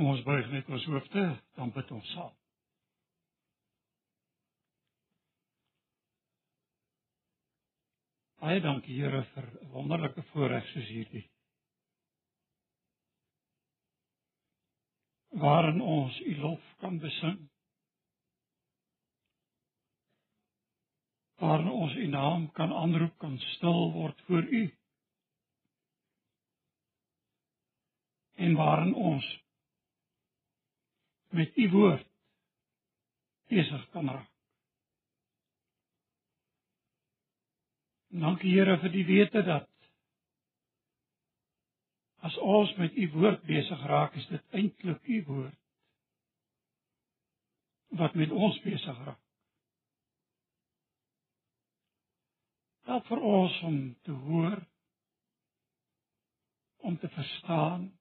[0.00, 1.22] Kom ons buig net ons hoofde,
[1.58, 2.30] dan bid ons saam.
[8.40, 11.26] Baie dankie Here vir 'n wonderlike voorreg soos hierdie.
[15.42, 17.36] Waarin ons U lof kan besing.
[21.44, 24.64] Waarin ons U naam kan aanroep, kan stil word voor U.
[28.48, 29.30] En waarin ons
[31.30, 32.06] met U woord
[33.50, 34.28] besig kan raak.
[38.10, 39.68] Dankie Here vir die wete dat
[42.26, 45.58] as ons met U woord besig raak, is dit eintlik U woord
[48.00, 49.22] wat met ons besig raak.
[52.90, 54.58] Help vir ons om te hoor
[56.80, 57.98] om te verstaan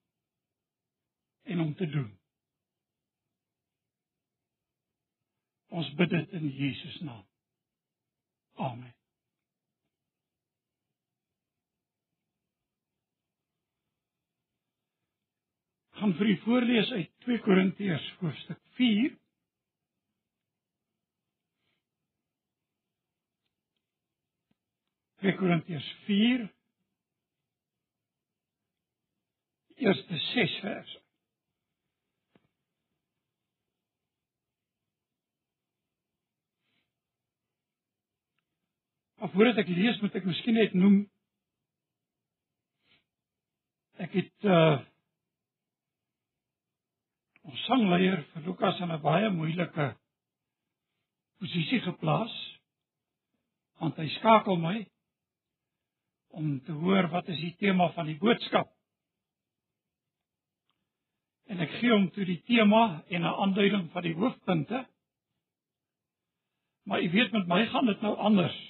[1.44, 2.19] en om te doen.
[5.70, 7.26] Ons bid dit in Jesus naam.
[8.56, 8.94] Amen.
[16.00, 19.18] gaan vir u voorlees uit 2 Korintiërs hoofstuk 4.
[25.20, 26.46] Twee Korintiërs 4
[29.76, 31.02] eerste 6 verse.
[39.20, 41.02] Maar voordat ek lees, moet ek miskien net noem
[44.00, 44.78] ek het uh
[47.50, 49.88] ons sangleier vir Lukas in 'n baie moeilike
[51.42, 52.36] posisie geplaas
[53.82, 54.78] want hy skakel my
[56.40, 58.70] om te hoor wat is die tema van die boodskap.
[61.50, 64.86] En ek gee hom toe die tema en 'n aanduiding van die hoofpunte
[66.86, 68.69] maar u weet met my gaan dit nou anders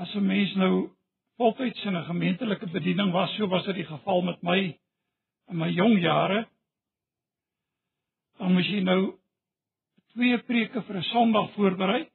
[0.00, 0.90] as 'n mens nou
[1.36, 4.60] voltyds in 'n gemeentelike bediening was so was dit die geval met my
[5.48, 6.48] in my jong jare
[8.38, 9.20] dan moet jy nou
[10.12, 12.08] twee preke vir 'n Sondag voorberei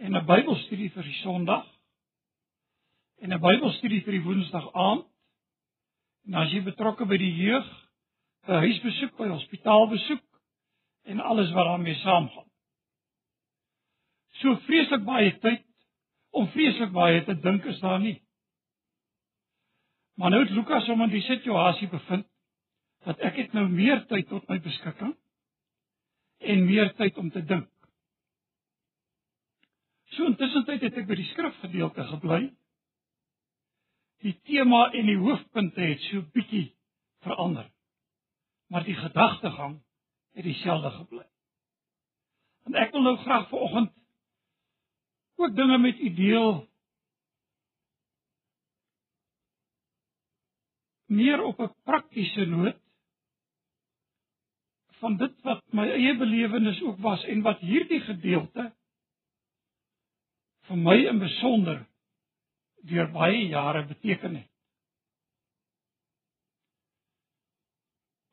[0.00, 1.66] en 'n Bybelstudie vir die Sondag
[3.20, 5.06] en 'n Bybelstudie vir die Woensdag aand.
[6.26, 7.66] En as jy betrokke by die jeug,
[8.48, 10.24] 'n huisbesoek by hospitaalbesoek
[11.04, 12.48] en alles wat daarmee saamgaan.
[14.40, 15.64] So vreeslik baie tyd
[16.30, 18.18] om vreeslik baie te dink is daar nie.
[20.20, 22.26] Maar nou het Lukas hom in die situasie bevind
[23.06, 25.14] dat ek het nou meer tyd tot my beskikking
[26.40, 27.68] en meer tyd om te dink.
[30.10, 32.40] So intussen tyd het ek by die skrifgedeelte gebly.
[34.20, 36.66] Die tema en die hoofpunte het so bietjie
[37.24, 37.70] verander.
[38.68, 39.78] Maar die gedagtegang
[40.36, 41.24] het dieselfde gebly.
[42.68, 43.94] En ek wil nou graag vanoggend
[45.40, 46.68] ook dinge met u deel
[51.10, 52.78] meer op 'n praktiese noot
[55.00, 58.72] van dit wat my eie belewenis ook was en wat hierdie gedeelte
[60.68, 61.86] vir my in besonder
[62.90, 64.48] deur baie jare beteken het.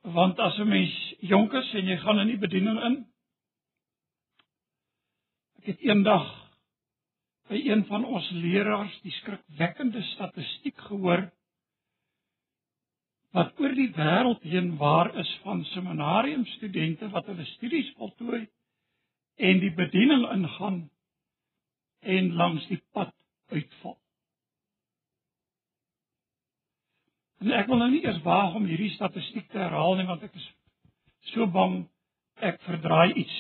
[0.02, 3.14] Want as 'n mens jonk is en jy gaan in die bediening in
[5.58, 6.47] ek het eendag
[7.48, 11.28] by een van ons leraars die skrikwekkende statistiek gehoor
[13.36, 18.48] wat oor die wêreld heen waar is van seminarium studente wat hulle studies voltooi
[19.38, 20.82] en die bediening ingaan
[22.02, 23.14] en langs die pad
[23.52, 23.98] uitval.
[27.44, 30.36] En ek wil nou nie eers waag om hierdie statistiek te herhaal nie want ek
[30.40, 30.48] is
[31.34, 31.84] so bang
[32.42, 33.36] ek verdraai iets.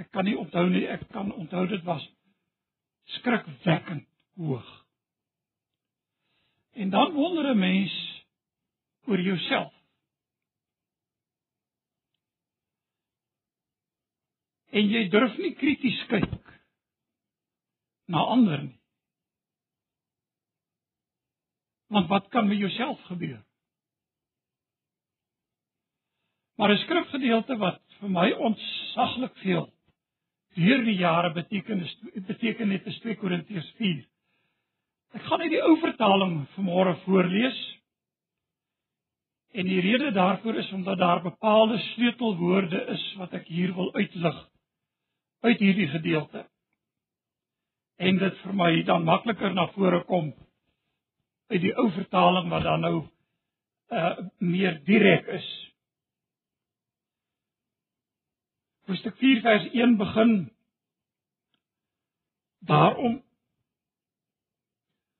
[0.00, 2.04] Ek kan nie onthou nie, ek kan onthou dit was
[3.16, 4.70] skrikwekkend hoog.
[6.72, 8.24] En dan wonder 'n mens
[9.04, 9.74] oor jouself.
[14.70, 16.60] En jy durf nie krities kyk
[18.04, 18.80] na ander nie.
[21.92, 23.44] Want wat kan met jouself gebeur?
[26.56, 29.72] Maar 'n skrifgedeelte wat vir my ontsaglik veel
[30.56, 31.92] deur die jare beteken is
[32.26, 34.02] beteken net is 2 Korintiërs 4.
[35.16, 37.58] Ek gaan net die ou vertaling vanmôre voorlees.
[39.52, 44.38] En die rede daarvoor is omdat daar bepaalde sleutelwoorde is wat ek hier wil uitlig
[45.42, 46.46] uit hierdie gedeelte.
[48.00, 50.32] En dit vir my dan makliker na vore kom
[51.52, 52.96] uit die ou vertaling wat dan nou
[53.92, 55.48] uh meer direk is.
[58.92, 60.32] Hoofstuk 4 vers 1 begin
[62.58, 63.14] Daarom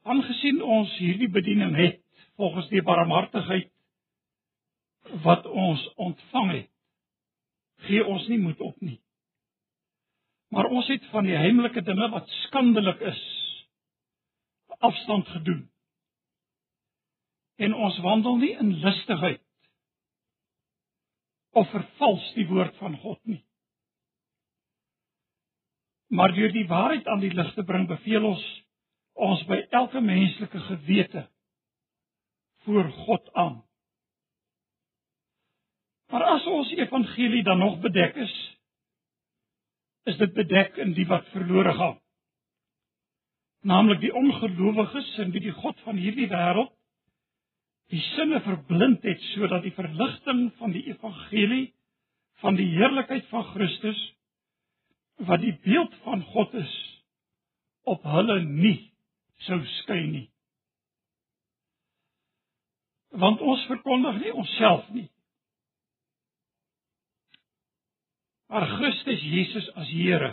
[0.03, 2.03] aangesien ons hierdie bediening het
[2.37, 3.71] volgens die barmhartigheid
[5.25, 6.69] wat ons ontvang het,
[7.87, 8.99] gee ons nie moed op nie.
[10.53, 13.23] Maar ons het van die heimlike dinge wat skandelik is
[14.85, 15.63] afstand gedoen.
[17.57, 19.41] En ons wandel nie in lustigheid
[21.57, 23.41] of vervals die woord van God nie
[26.13, 28.45] maar deur die waarheid aan die lig te bring, beveel ons
[29.13, 31.27] ons by elke menslike gewete
[32.65, 33.59] voor God aan.
[36.13, 38.35] Maar as ons evangelie dan nog bedek is,
[40.09, 41.99] is dit bedek in die wat verlore gaan.
[43.63, 46.73] Naamlik die ongelowiges en wie die God van hierdie wêreld
[47.93, 51.67] die sinne verblind het sodat die verligting van die evangelie
[52.41, 54.01] van die heerlikheid van Christus
[55.27, 56.75] wat die beeld van God is
[57.83, 58.93] op hulle nie
[59.47, 60.29] sou skyn nie.
[63.13, 65.09] Want ons verkondig nie onsself nie.
[68.53, 70.33] Maar Christus Jesus as Here.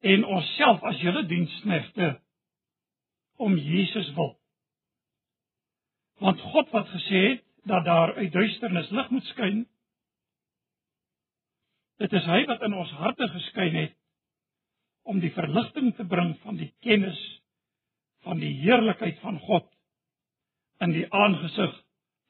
[0.00, 2.14] En onsself as julle diensknegte
[3.36, 4.34] om Jesus wil.
[6.22, 9.62] Want God wat gesê het dat daar uit duisternis lig moet skyn,
[12.02, 13.94] Dit is hy wat in ons harte geskyn het
[15.06, 17.20] om die verligting te bring van die kennis
[18.26, 19.68] van die heerlikheid van God
[20.82, 21.76] in die aangesig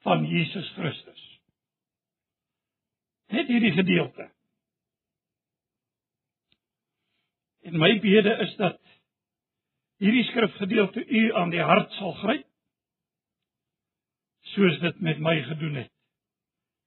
[0.04, 1.22] van Jesus Christus.
[3.32, 4.28] Net hierdie gedeelte.
[7.64, 8.80] En my bede is dat
[10.02, 12.48] hierdie skrifgedeelte u aan die hart sal gryp
[14.52, 15.92] soos dit met my gedoen het.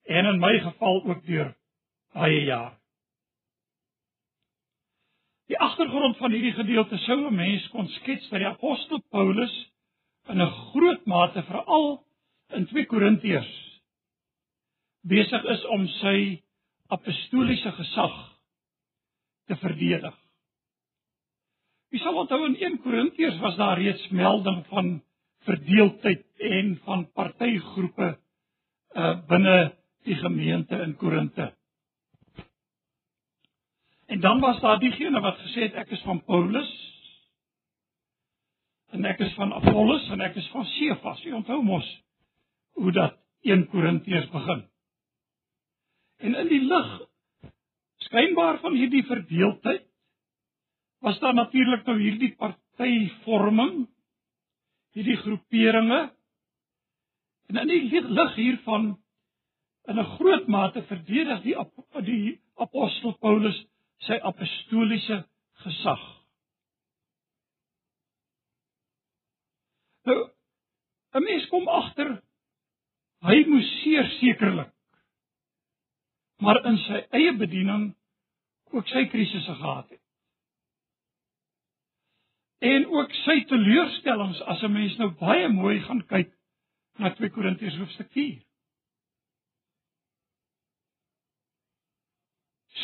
[0.05, 1.55] En in my geval ook deur
[2.15, 2.73] baie jaar.
[5.51, 9.53] Die agtergrond van hierdie gedeelte sou 'n mens kon skets dat die apostel Paulus
[10.29, 12.05] in 'n groot mate veral
[12.49, 13.65] in 2 Korintiërs
[15.05, 16.41] besig is om sy
[16.87, 18.15] apostoliese gesag
[19.47, 20.15] te verdedig.
[21.93, 25.03] Jy sal onthou in 1 Korintiërs was daar reeds melding van
[25.45, 28.17] verdeeldheid en van partygroepe
[28.95, 31.54] uh binne die gemeente in Korinte.
[34.05, 36.71] En dan was daar diegene wat gesê het ek is van Paulus
[38.95, 41.23] en ek is van Apollos en ek is van Cephas.
[41.25, 41.87] Jy onthou mos
[42.79, 44.63] hoe dat 1 Korintiërs begin.
[46.23, 46.93] En in die lig
[48.07, 49.85] skynbaar van hierdie verdeeldheid
[51.05, 53.85] was daar natuurlik nou hierdie partyvorming,
[54.95, 56.01] hierdie groeperinge.
[57.51, 58.95] En in die lig hiervan
[59.89, 61.55] in 'n groot mate verdedig die
[62.05, 63.65] die apostel Paulus
[63.97, 65.23] sy apostoliese
[65.63, 66.03] gesag.
[70.05, 70.29] Nou,
[71.13, 72.21] 'n mens kom agter
[73.25, 74.75] hy moes seer sekerlik
[76.43, 77.93] maar in sy eie bediening
[78.75, 80.01] ook sy krisisse gehad het.
[82.65, 86.33] En ook sy teleurstellings as 'n mens nou baie mooi gaan kyk
[86.97, 88.44] na 2 Korintiërs hoofstuk 4.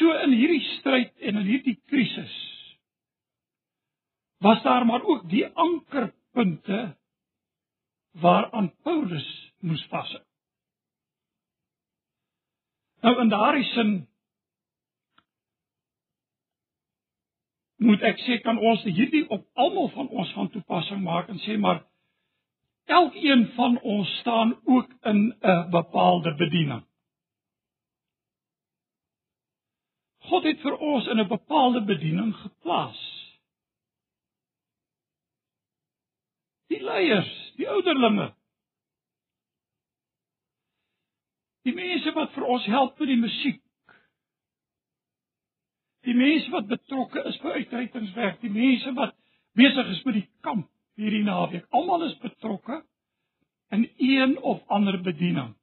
[0.02, 2.34] So in hierdie stryd en in hierdie krisis
[4.42, 6.80] was daar maar ook die ankerpunte
[8.18, 9.28] waaraan Paulus
[9.60, 10.24] moes vashou.
[13.06, 13.94] Nou in daardie sin
[17.86, 21.62] moet ek sê kan ons hierdie op almal van ons van toepassing maak en sê
[21.62, 21.84] maar
[22.90, 26.86] elkeen van ons staan ook in 'n bepaalde bediening.
[30.32, 33.00] God het vir ons in 'n bepaalde bediening geplaas.
[36.72, 38.32] Die leiers, die ouderlinge.
[41.68, 43.62] Die mense wat vir ons help met die musiek.
[46.08, 49.16] Die mense wat betrokke is by uitreitingswerk, die mense wat
[49.54, 51.68] besig is met die kamp hierdie naweek.
[51.70, 52.82] Almal is betrokke
[53.70, 55.54] in een of ander bediening.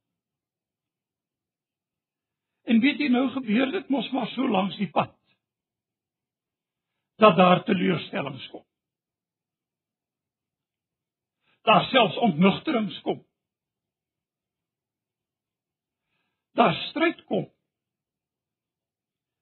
[2.68, 5.14] En weet jy nou gebeur dit mos maar so langs die pad
[7.18, 8.64] dat daar teleurstellings kom.
[11.66, 13.24] Daar selfs ontnugterings kom.
[16.52, 17.48] Daar stryd kom.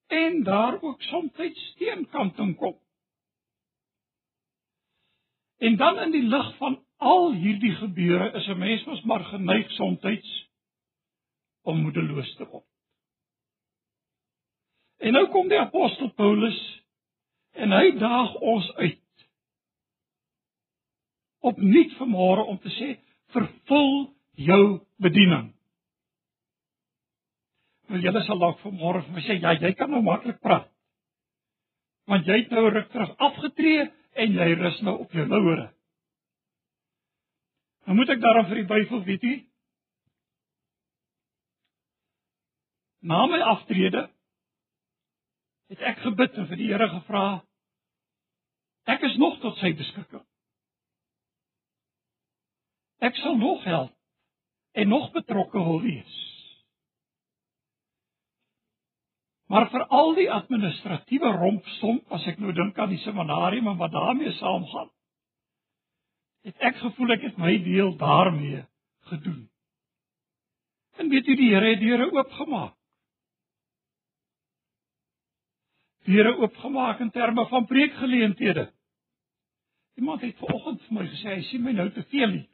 [0.07, 2.79] En daar ook soms steenkanting kom.
[5.57, 9.71] En dan in die lig van al hierdie gebeure is 'n mens mos maar geneig
[9.71, 10.49] soms
[11.63, 12.76] om moedeloos te word.
[15.05, 16.57] En nou kom die apostel Paulus
[17.57, 19.03] en hy daag ons uit
[21.47, 22.89] opnuut vanmôre om te sê
[23.35, 23.93] vervul
[24.41, 24.63] jou
[25.03, 25.53] bediening.
[27.93, 30.67] Wil julle sal dalk vanmôre vir my sê ja, jy kan nou maklik praat.
[32.11, 33.87] Want jy het nou ruk terug afgetree
[34.17, 35.69] en jy rus nou op jou lauwere.
[37.87, 39.37] Nou moet ek daarom vir die Bybel weet jy
[43.07, 44.09] Na my aftrede
[45.73, 47.27] het ek gebid en vir die Here gevra
[48.87, 50.23] ek is nog tot sy beskikking.
[53.03, 53.93] Ek sal nog help
[54.79, 56.15] en nog betrokke wil wees.
[59.51, 63.95] Maar vir al die administratiewe rompstomp as ek nou dink aan die seminarium en wat
[63.95, 64.89] daarmee saamgaan,
[66.47, 68.63] het ek gevoel ek het my deel daarmee
[69.11, 69.45] gedoen.
[70.99, 72.76] En weet jy die Here het deure oopgemaak.
[76.07, 78.71] Deure oopgemaak in terme van preekgeleenthede.
[79.97, 82.45] Iemand het vanoggend vir my gesê hy sien my nou te veel hier.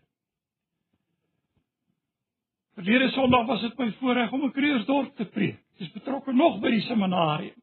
[2.79, 5.59] Verlede Sondag was dit my voorreg om in Kreersdorp te preek.
[5.77, 7.59] Ek is betrokke nog by die seminarium.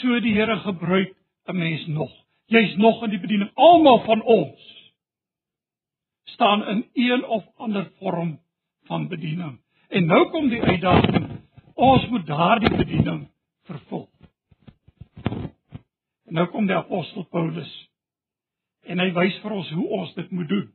[0.00, 1.12] So die Here gebruik
[1.48, 2.12] 'n mens nog.
[2.48, 3.50] Jy's nog in die bediening.
[3.54, 4.92] Almal van ons
[6.24, 8.38] staan in een of ander vorm
[8.86, 9.60] van bediening.
[9.88, 11.40] En nou kom die uitdaging.
[11.74, 13.28] Ons moet daardie bediening
[13.62, 14.08] vervul.
[16.26, 17.72] En nou kom die apostel Paulus
[18.86, 20.66] en hy wys vir ons hoe ons dit moet doen.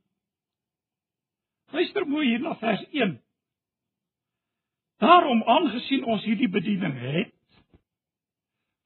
[1.72, 3.14] Luister mooi hier na vers 1.
[5.02, 7.32] Daarom aangesien ons hierdie bediening het,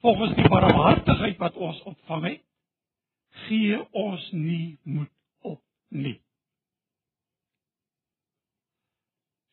[0.06, 2.44] volgens die barmhartigheid wat ons ontvang het,
[3.48, 6.20] gee ons nie moed op nie.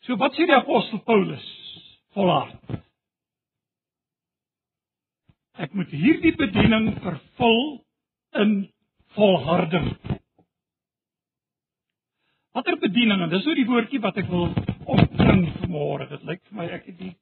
[0.07, 1.49] So wat sê die apostel Paulus?
[2.12, 2.83] Volhard.
[5.61, 7.61] Ek moet hierdie bediening vervul
[8.40, 8.52] in
[9.16, 9.90] volharding.
[12.56, 13.26] Watter bediening?
[13.32, 14.49] Dis nou die woordjie wat ek wil
[14.92, 16.09] opbring vanmôre.
[16.09, 17.12] Dit lyk vir my ek het die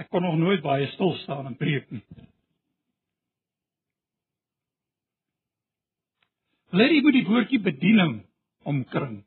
[0.00, 2.02] Ek kon nog nooit baie stil staan en preek nie.
[6.72, 8.22] Jy moet die woordjie bediening
[8.64, 9.18] omkring.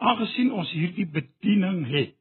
[0.00, 2.14] Aangesien ons hierdie bediening het.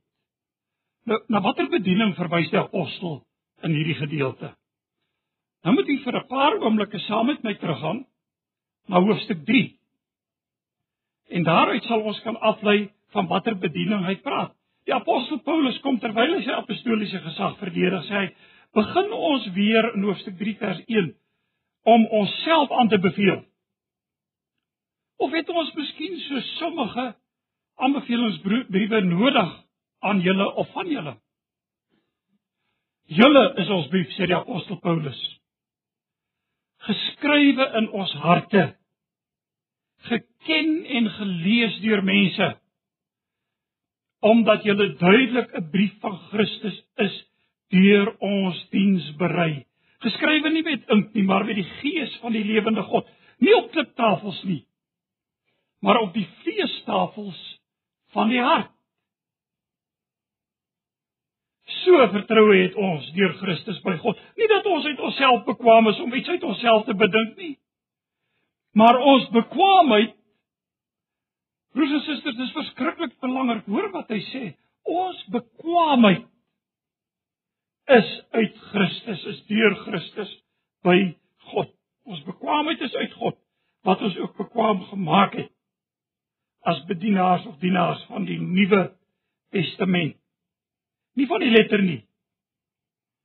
[1.08, 3.22] Nou, na watter bediening verwys die apostel
[3.66, 4.52] in hierdie gedeelte?
[5.64, 8.06] Nou moet jy vir 'n paar oomblikke saam met my teruggaan
[8.88, 9.80] na hoofstuk 3.
[11.30, 14.56] En daaruit sal ons kan aflei van watter bediening hy praat.
[14.86, 18.28] Die apostel Paulus kom terwyl hy sy apostoliese gesag verdedig, sê hy:
[18.74, 21.12] "Begin ons weer in hoofstuk 3 vers 1
[21.84, 23.46] om onsself aan te beveel.
[25.18, 27.16] Of het ons miskien so sommige
[27.76, 29.52] aanbevelingsbriewe nodig
[30.00, 31.16] aan julle of van julle?
[33.12, 35.20] Julle is ons brief sê die apostel Paulus.
[36.88, 38.64] Geskrywe in ons harte.
[40.08, 42.48] Geken en gelees deur mense
[44.22, 47.16] omdat julle duidelik 'n brief van Christus is
[47.70, 49.66] deur ons diens berei.
[50.00, 53.72] Geskrywe nie met ink nie, maar met die gees van die lewende God, nie op
[53.72, 54.66] kliptafels nie,
[55.82, 57.60] maar op die vleestafels
[58.14, 58.72] van die hart.
[61.82, 66.00] So vertroue het ons deur Christus by God, nie dat ons uit onsself bekwame is
[66.00, 67.56] om iets uit onsself te bedink nie,
[68.74, 70.16] maar ons bekwaamheid
[71.72, 73.68] Broers en susters, dis verskriklik belangrik.
[73.72, 74.44] Hoor wat hy sê.
[74.92, 76.28] Ons bekwaamheid
[77.92, 80.32] is uit Christus, is deur Christus
[80.86, 80.98] by
[81.52, 81.72] God.
[82.08, 83.40] Ons bekwaamheid is uit God
[83.88, 85.50] wat ons ook bekwaam gemaak het
[86.70, 88.92] as bedienaars of dienaars van die Nuwe
[89.50, 90.18] Testament.
[91.18, 92.04] Nie van die letter nie,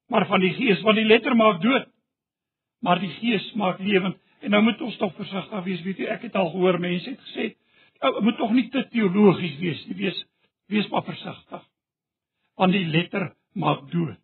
[0.09, 1.91] maar van die Gees, want die letter maak dood,
[2.81, 4.17] maar die Gees maak lewend.
[4.41, 7.23] En nou moet ons tog versigtig wees, weet jy, ek het al gehoor mense het
[7.29, 7.51] gesê,
[8.01, 10.23] moet tog nie te teologies wees nie, wees
[10.67, 11.63] wees maar versigtig.
[12.57, 14.19] Want die letter maak dood.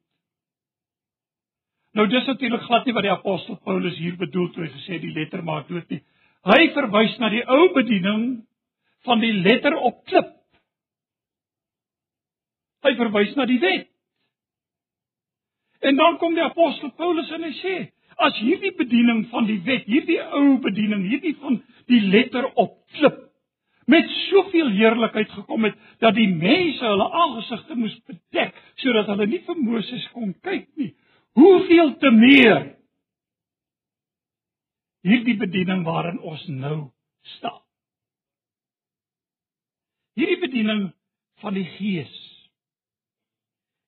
[1.93, 5.13] Nou dis natuurlik glad nie wat die apostel Paulus hier bedoel toe hy gesê die
[5.13, 6.01] letter maak dood nie.
[6.49, 8.23] Hy verwys na die ou bediening
[9.07, 10.31] van die letter op klip.
[12.83, 13.91] Hy verwys na die wet.
[15.83, 17.75] En dan kom die apostel Paulus en hy sê,
[18.23, 21.59] as hierdie bediening van die wet, hierdie ou bediening, hierdie van
[21.91, 23.32] die letter op klip
[23.93, 29.43] met soveel heerlikheid gekom het dat die mense hulle aangesigte moes bedek sodat hulle nie
[29.47, 30.93] vir Moses kon kyk nie.
[31.39, 32.73] Hoeveel te meer
[35.07, 36.77] hierdie bediening waarin ons nou
[37.37, 37.61] staan.
[40.19, 40.91] Hierdie bediening
[41.43, 42.13] van die Gees.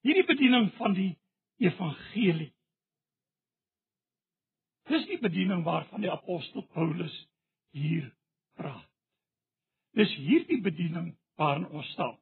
[0.04, 1.12] Hierdie bediening van die
[1.62, 2.50] evangelie.
[4.90, 7.14] Dis die bediening waarvan die apostel Paulus
[7.72, 8.10] hier
[8.58, 8.93] praat.
[9.94, 12.16] Dis hierdie bediening waarin ons staan.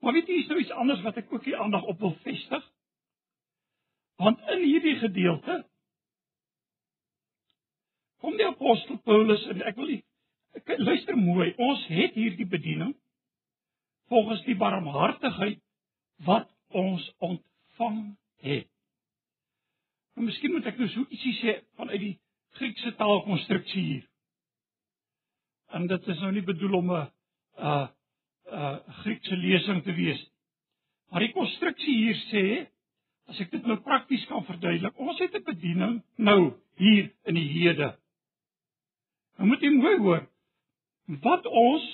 [0.00, 2.64] Maar weet jy, is nou iets anders wat ek ook hier aandag op wil vestig.
[4.16, 5.62] Want in hierdie gedeelte
[8.22, 9.92] kom die apostel Paulus en ek wil
[10.56, 11.52] ek luister mooi.
[11.60, 12.94] Ons het hierdie bediening
[14.10, 15.60] volgens die barmhartigheid
[16.24, 18.00] wat ons ontvang
[18.46, 18.70] het.
[20.16, 22.14] En miskien moet ek nou so ietsie sê vanuit die
[22.56, 24.04] Griekse taalkonstruksie hier.
[25.74, 27.10] En dit is nou nie bedoel om 'n
[27.58, 27.88] 'n
[28.52, 30.36] 'n Griekse lesing te wees nie.
[31.10, 32.44] Maar die konstruksie hier sê,
[33.30, 37.48] as ek dit nou prakties kan verduidelik, ons het 'n bediening nou hier in die
[37.48, 37.96] hede.
[39.38, 40.26] Nou moet jy mooi hoor
[41.22, 41.84] wat ons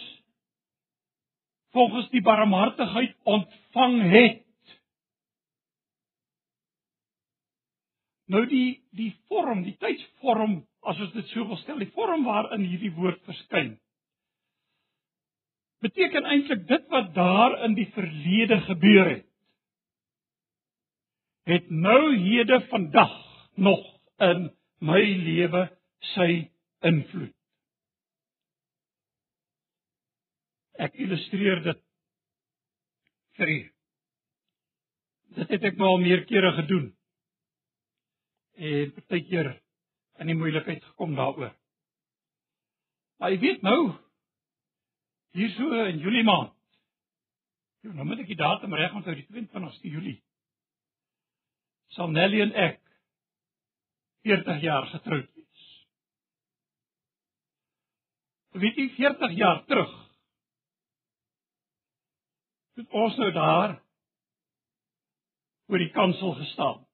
[1.73, 4.45] volgens die barmhartigheid ontvang het.
[8.27, 12.65] Nou die die vorm, die tydsvorm, as ons dit so wil stel, die vorm waarin
[12.67, 13.77] hierdie woord verskyn.
[15.83, 19.29] Beteken eintlik dit wat daar in die verlede gebeur het.
[21.51, 23.15] Het nou hede vandag
[23.59, 23.83] nog
[24.23, 25.65] in my lewe
[26.15, 26.29] sy
[26.87, 27.35] invloed.
[30.83, 31.83] Ek illustreer dit
[33.39, 33.61] vir u.
[35.39, 36.89] Dit het ek nou al meer kere gedoen.
[38.59, 39.55] En partykeer
[40.23, 41.53] in die moeilikheid gekom daaroor.
[43.21, 43.93] Maar jy weet nou
[45.37, 46.55] hier so in Julie maand.
[47.83, 50.19] Nou moet ek die datum reg onthou die 22ste Julie.
[51.97, 52.79] Sal Nelly en ek
[54.27, 55.67] 40 jaar getroud wees.
[58.63, 59.99] Weet jy 40 jaar terug
[62.79, 63.75] het ons nou daar
[65.67, 66.87] voor die kansel gestaan.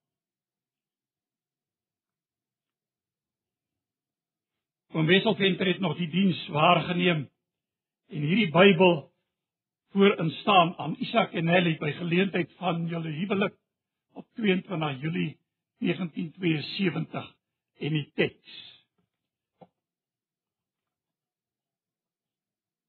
[4.93, 7.29] Oom Wesselventer het nog die diens waargeneem
[8.09, 9.13] en hierdie Bybel
[9.93, 13.57] voor instaan aan Isak en Nelly by geleentheid van julle huwelik
[14.13, 15.39] op 22 Julie
[15.79, 17.35] 1972
[17.79, 18.57] en die teks.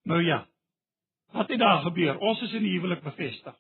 [0.04, 0.50] Nou ja,
[1.32, 2.18] Wat het daar gebeur?
[2.18, 3.58] Ons is in die huwelik bevestig.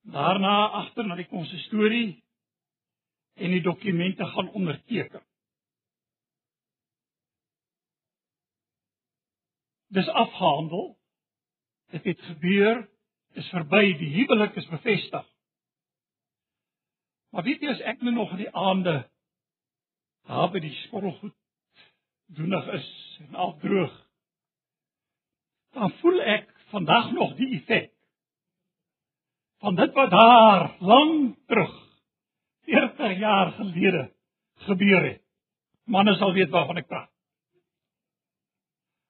[0.00, 2.22] Daarna agter na die konsistorie
[3.34, 5.22] en die dokumente gaan onderteken.
[9.94, 10.96] Dis afgehandel.
[11.90, 12.84] Dit het gebeur,
[13.34, 15.26] is verby, die huwelik is bevestig.
[17.30, 18.94] Maar weet jy as ek nou nog in die aande
[20.30, 21.34] daar by die skottelgoed
[22.36, 22.88] doenig is
[23.24, 23.94] en afdroog
[25.78, 27.90] dan voel ek vandag nog die effek
[29.62, 31.72] van dit wat daar lank terug
[32.70, 34.10] 40 jaar gelede
[34.66, 35.22] gebeur het.
[35.84, 37.10] Manne sal weet waarvan ek praat.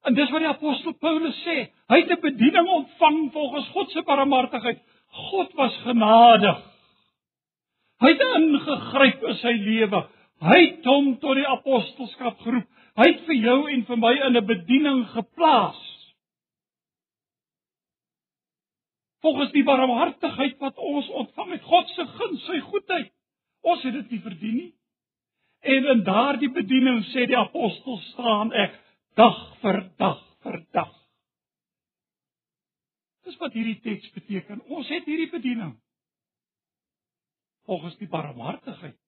[0.09, 1.57] En dis wat die apostel Paulus sê,
[1.93, 4.81] hy het 'n bediening ontvang volgens God se barmhartigheid.
[5.11, 6.59] God was genadig.
[8.01, 10.07] Hy het ingegryp in sy lewe.
[10.41, 12.69] Hy het hom tot die apostelskap geroep.
[12.97, 15.91] Hy het vir jou en vir my in 'n bediening geplaas.
[19.21, 23.11] volgens die barmhartigheid wat ons ontvang het, God se guns, sy goedheid.
[23.61, 24.71] Ons het dit nie verdien nie.
[25.61, 28.79] En in daardie bediening sê die apostel staan ek
[29.19, 30.91] dag vir dag vir dag.
[33.27, 34.63] Dis wat hierdie teks beteken.
[34.69, 35.77] Ons het hierdie bediening
[37.69, 38.99] volgens die barmhartigheid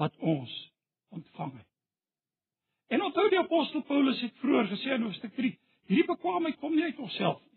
[0.00, 0.52] wat ons
[1.12, 1.68] ontvang het.
[2.92, 5.52] En onthou die apostel Paulus het vroeër gesê in Hoofstuk 3,
[5.92, 7.52] hierdie bekwaamheid kom nie uit onsself nie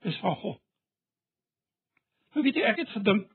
[0.00, 0.60] is van God.
[2.34, 3.28] Nou weet jy, ek het gedink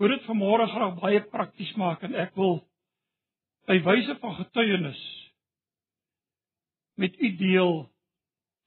[0.00, 2.60] hoe dit vanmôre graag baie prakties maak en ek wil
[3.70, 5.00] by wyse van getuienis
[6.98, 7.74] met u deel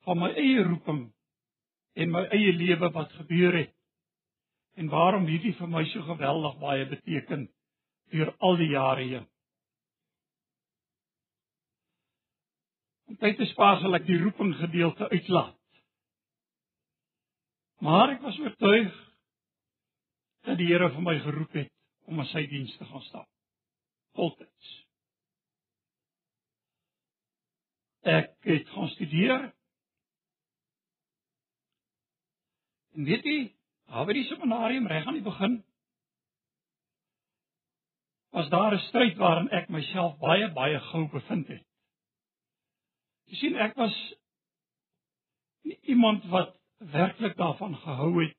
[0.07, 1.01] van my eie roeping
[1.99, 3.73] en my eie lewe wat gebeur het
[4.79, 7.43] en waarom hierdie vir my so geweldig baie beteken
[8.13, 9.27] deur al die jare heen.
[13.09, 15.59] Om tyd te spaar sal ek die roeping gedeelte uitlaat.
[17.83, 18.95] Maar ek was oortuig
[20.47, 21.71] dat die Here vir my geroep het
[22.07, 23.29] om in sy diens te gaan staan.
[24.15, 24.82] Voltyds.
[28.03, 29.53] Ek het gaan studeer.
[32.93, 33.37] En weet jy,
[33.87, 35.61] daar by die seminarium reg aan die begin
[38.33, 41.65] was daar 'n stryd waarin ek myself baie baie gou bevind het.
[43.29, 43.95] Jy sien ek was
[45.81, 48.37] iemand wat werklik daarvan gehou het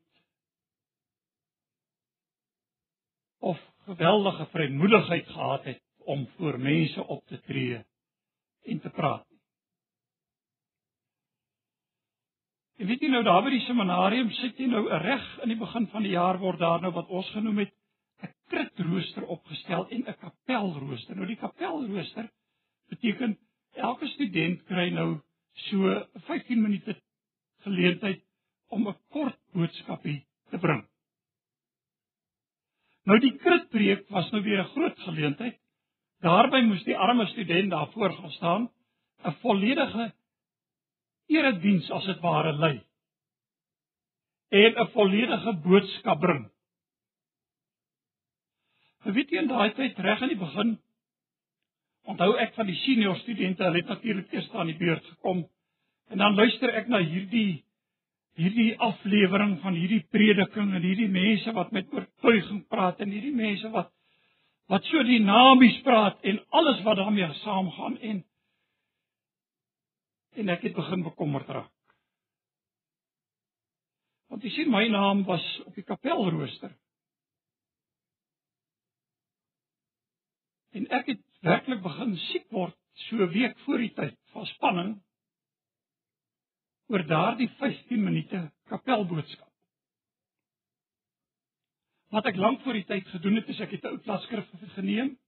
[3.38, 7.84] of geweldige vrymoedigheid gehad het om voor mense op te tree
[8.62, 9.33] en te praat.
[12.78, 15.86] En weet jy nou daar by die seminarium sit jy nou reg in die begin
[15.92, 17.74] van die jaar word daar nou wat ons genoem het
[18.24, 21.16] 'n kritrooster opgestel en 'n kapelrooster.
[21.16, 22.30] Nou die kapelrooster
[22.90, 23.38] beteken
[23.74, 25.20] elke student kry nou
[25.68, 26.96] so 15 minute
[27.62, 28.22] geleentheid
[28.68, 30.84] om 'n kort boodskapie te bring.
[33.04, 35.60] Nou die kritpreek was nou weer 'n groot geleentheid.
[36.20, 38.70] Daarby moes die arme student daarvoor gaan staan,
[39.24, 40.14] 'n volledige
[41.32, 42.76] erediens as dit ware lei
[44.54, 46.50] en 'n volledige boodskap bring.
[49.04, 50.78] Weet jy in daai tyd reg aan die begin
[52.04, 55.44] onthou ek van die senior studente, hulle het natuurlik eers aan die beurt gekom
[56.12, 57.64] en dan luister ek na hierdie
[58.34, 63.70] hierdie aflewering van hierdie prediking en hierdie mense wat met oortuiging praat en hierdie mense
[63.70, 63.92] wat
[64.72, 68.24] wat so dinamies praat en alles wat daarmee saamgaan en
[70.34, 71.72] en ek het begin bekommerd raak.
[74.32, 76.72] Want jy sien my naam was op die kapelrooster.
[80.74, 82.74] En ek het werklik begin siek word
[83.06, 84.92] so 'n week voor die tyd van spanning
[86.90, 89.50] oor daardie 15 minute kapelboodskap.
[92.10, 95.18] Wat ek lank voor die tyd gedoen het, is ek het 'n ou plasskrif geneem,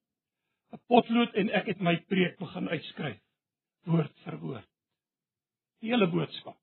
[0.72, 3.20] 'n potlood en ek het my preek begin uitskryf
[3.84, 4.75] woord vir woord.
[5.86, 6.56] Die hele boodskap.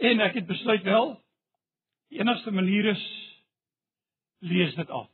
[0.00, 1.10] En ek het besluit wel
[2.08, 3.02] die enigste manier is
[4.40, 5.10] lees dit af.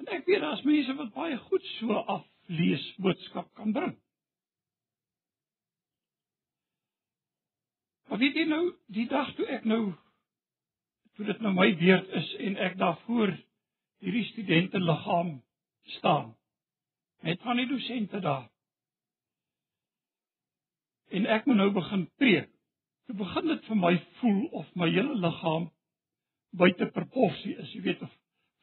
[0.00, 3.92] En ek weet daar's mense wat baie goed so af lees boodskap kan bring.
[8.08, 9.82] Maar weet jy nou, die dag toe ek nou
[11.18, 13.34] toe dit nou my beurt is en ek daarvoor
[14.00, 15.36] hierdie studente liggaam
[15.98, 16.32] staan
[17.24, 18.48] met van die dosente daar.
[21.08, 22.50] En ek moet nou begin preek.
[23.08, 25.70] Toe begin dit vir my voel of my hele liggaam
[26.56, 28.12] buite proporsie is, jy weet of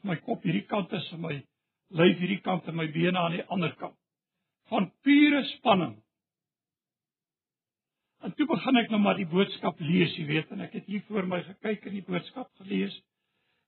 [0.07, 1.33] my kop hierdie kant is en my
[1.97, 3.97] lyf hierdie kant en my bene aan die ander kant.
[4.69, 5.97] Van pure spanning.
[8.21, 11.01] En toe begin ek nou maar die boodskap lees, jy weet, en ek het hier
[11.09, 12.93] voor my gekyk en die boodskap gelees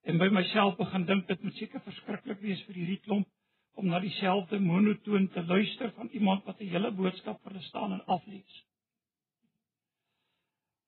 [0.06, 3.30] en by myself begin dink dit moet seker verskriklik wees vir hierdie klomp
[3.74, 7.92] om na dieselfde monotoon te luister van iemand wat 'n hele boodskap vir hulle staan
[7.92, 8.64] en aflees.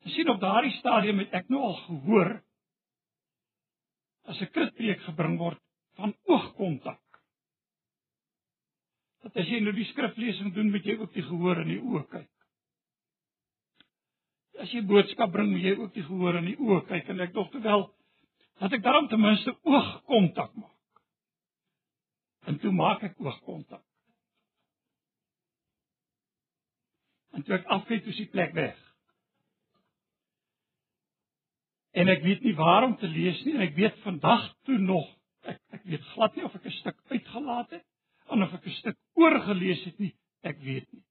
[0.05, 2.42] Sien op daardie stadium het ek nou al gehoor
[4.25, 5.61] as 'n kritpreek gebring word
[5.96, 7.03] van oogkontak
[9.27, 12.05] dat as jy nou die skriflesing doen, moet jy ook die gehoor in die oë
[12.11, 12.31] kyk.
[14.62, 17.35] As jy boodskap bring, moet jy ook die gehoor in die oë kyk en ek
[17.35, 17.88] dink terwyl
[18.61, 20.76] dat ek daarom ten minste oogkontak maak.
[22.47, 23.83] En toe maak ek oogkontak.
[27.37, 28.77] En toe ek afkyk, is die plek weg.
[31.97, 35.07] En ek weet nie waarom te lees nie en ek weet vandag toe nog
[35.49, 37.85] ek ek weet glad nie of ek 'n stuk uitgelaat het
[38.35, 41.05] en of ek 'n stuk oorgelees het nie, ek weet nie.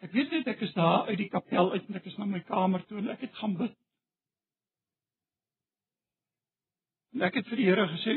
[0.00, 2.40] Ek weet net ek is daar uit die kapel uit en ek is na my
[2.40, 3.74] kamer toe en ek het gaan bid.
[7.14, 8.14] En ek het vir die Here gesê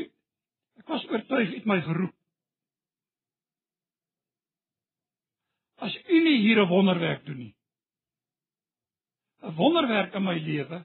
[0.80, 2.14] ek was oortuig uit my geroep.
[5.82, 7.54] As u nie hier 'n wonderwerk doen nie.
[9.42, 10.84] 'n Wonderwerk in my lewe.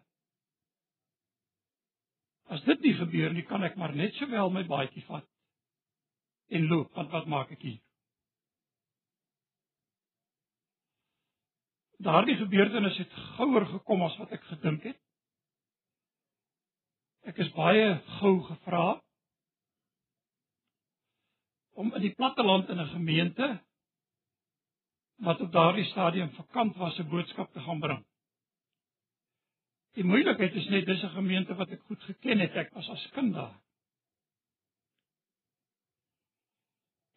[2.49, 5.27] As dit nie gebeur nie, kan ek maar net sowel my baadjie vat
[6.47, 7.81] en loop, want wat maak ek hier?
[11.99, 14.99] Daardie gebeurtenis het gouer gekom as wat ek gedink het.
[17.27, 19.01] Ek is baie gou gevra
[21.77, 23.47] om in die platteland in 'n gemeente
[25.21, 28.03] wat op daardie stadium vakant was 'n boodskap te gaan bring.
[29.93, 32.55] Die moeilikheid is net dis 'n gemeente wat ek goed geken het.
[32.55, 33.55] Ek was as kind daar.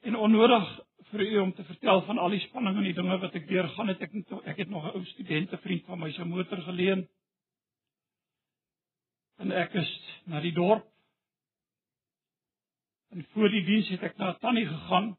[0.00, 0.68] en onnodig
[1.10, 3.90] vir u om te vertel van al die spanning en die dinge wat ek deurgaan
[3.92, 4.00] het.
[4.00, 7.08] Ek ek het nog 'n ou studente vriend van my se motor geleen.
[9.38, 9.90] En ek is
[10.24, 10.86] na die dorp.
[13.10, 15.16] En voor die diens het ek na Tannie gegaan.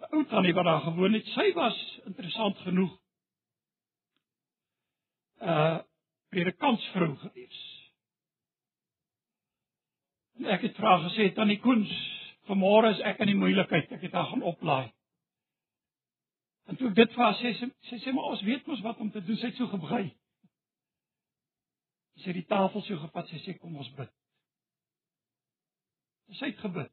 [0.00, 1.26] 'n Ou tannie wat daar gewoon het.
[1.26, 2.98] Sy was interessant genoeg.
[5.40, 5.78] Uh
[6.30, 7.60] predikantsvrou gewees.
[10.38, 11.90] En ek het vra gesê Tannie Koens,
[12.46, 13.90] Vanmôre is ek in die moeilikheid.
[13.92, 14.92] Ek het haar gaan oplaai.
[16.70, 19.10] En toe dit vir haar sê, sy sê, sê maar ons weet mos wat om
[19.10, 19.36] te doen.
[19.36, 20.04] Sy het so gebrei.
[22.22, 23.28] Sy het die tafel so gevat.
[23.28, 24.19] Sy sê kom ons bid.
[26.38, 26.90] Sy het gebid.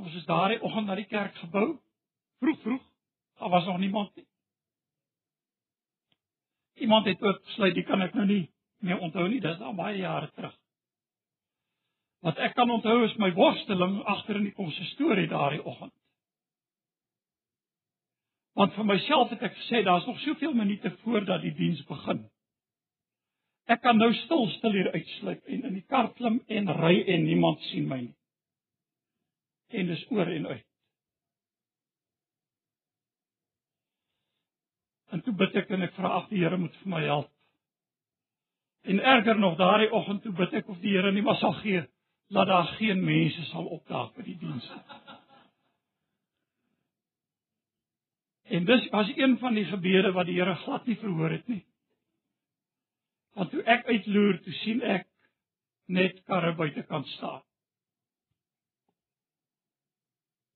[0.00, 1.78] Ons is daardie oggend na die kerk gebou.
[2.42, 2.82] Vroeg vroeg.
[3.40, 4.26] Daar was nog niemand nie.
[6.74, 9.40] Iemand het ook besluit, "Dit kan ek nou nie meer onthou nie.
[9.40, 10.56] Dis al baie jare terug."
[12.20, 15.92] Wat ek kan onthou is my worsteling agter in die konsistorie daardie oggend.
[18.52, 22.30] Want vir myself het ek gesê daar's nog soveel minute voordat die diens begin.
[23.70, 27.24] Ek kan nou stil stil hier uitsluip en in die kar klim en ry en
[27.24, 28.14] niemand sien my nie.
[29.74, 30.66] En dis oor en uit.
[35.14, 37.30] En toe bid ek en ek vra ag die Here moet vir my help.
[38.84, 41.86] En erger nog daardie oggend toe bid ek of die Here nie maar sal gee
[42.34, 44.82] dat daar geen mense sal opdaag by die diens nie.
[48.54, 51.62] En dis was een van die gebede wat die Here glad nie verhoor het nie.
[53.34, 55.08] Want toe ek uitloer, toe sien ek
[55.90, 57.42] net karre buitekant staan.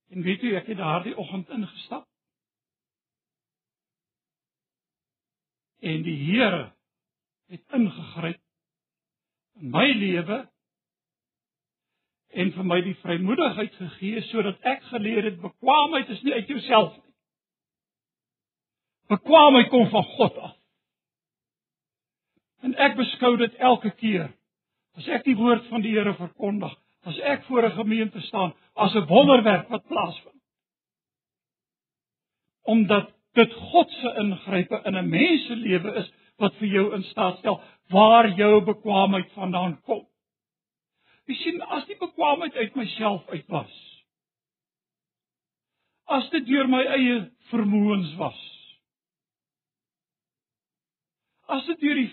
[0.08, 2.06] En weet jy, ek het daardie oggend ingestap.
[5.84, 6.70] En die Here
[7.52, 8.40] het ingegryp
[9.58, 10.38] in my lewe
[12.28, 16.96] en vir my die vrymoedigheid gegee sodat ek geleer het bekwaamheid is nie uit jouself
[16.96, 17.14] nie.
[19.08, 20.57] Bekwaamheid kom van God af.
[22.66, 24.28] En ek beskou dit elke keer
[24.98, 26.72] as ek die woord van die Here verkondig,
[27.06, 30.42] as ek voor 'n gemeente staan, as 'n wonderwerk wat plaasvind.
[32.62, 37.02] Omdat dit God se ingrype in 'n mens se lewe is wat vir jou in
[37.02, 40.06] staat stel waar jou bekwaamheid vandaan kom.
[41.26, 43.74] Jy sien as die bekwaamheid uit myself uit was.
[46.06, 47.18] As dit deur my eie
[47.50, 48.38] vermoëns was.
[51.46, 52.12] As dit deur die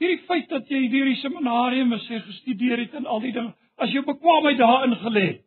[0.00, 3.92] hierdie feit dat jy deur die seminarium is gestudeer het en al die dinge, as
[3.92, 5.46] jou bekwaamheid daarin gelê het.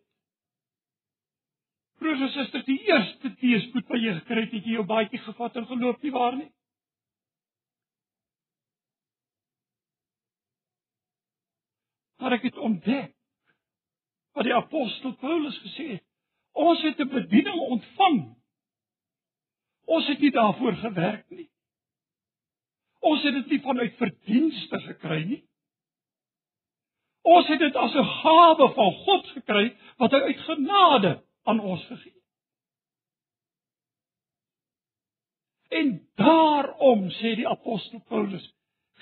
[2.00, 5.58] Broers en susters, die eerste teëspoed wat jy gekry het, het jy jou baadjie gevat
[5.58, 6.52] en geloop nie waar nie?
[12.24, 13.12] maar ek het ontdek
[14.34, 16.04] wat die apostel Paulus gesê het.
[16.56, 18.20] Ons het 'n bediening ontvang.
[19.86, 21.50] Ons het nie daarvoor gewerk nie.
[23.04, 25.42] Ons het dit nie vanuit verdienste gekry nie.
[27.24, 29.66] Ons het dit as 'n gawe van God gekry
[29.98, 32.24] wat hy uit genade aan ons gegee het.
[35.80, 38.54] En daarom sê die apostel Paulus,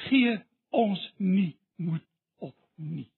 [0.07, 0.37] gee
[0.69, 2.05] ons nie moed
[2.37, 3.11] op nie.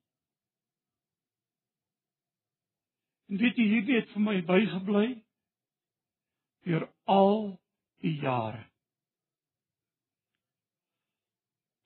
[3.30, 5.08] En weet jy hierdie het vir my bygebly
[6.66, 7.60] vir al
[8.02, 8.73] die jare.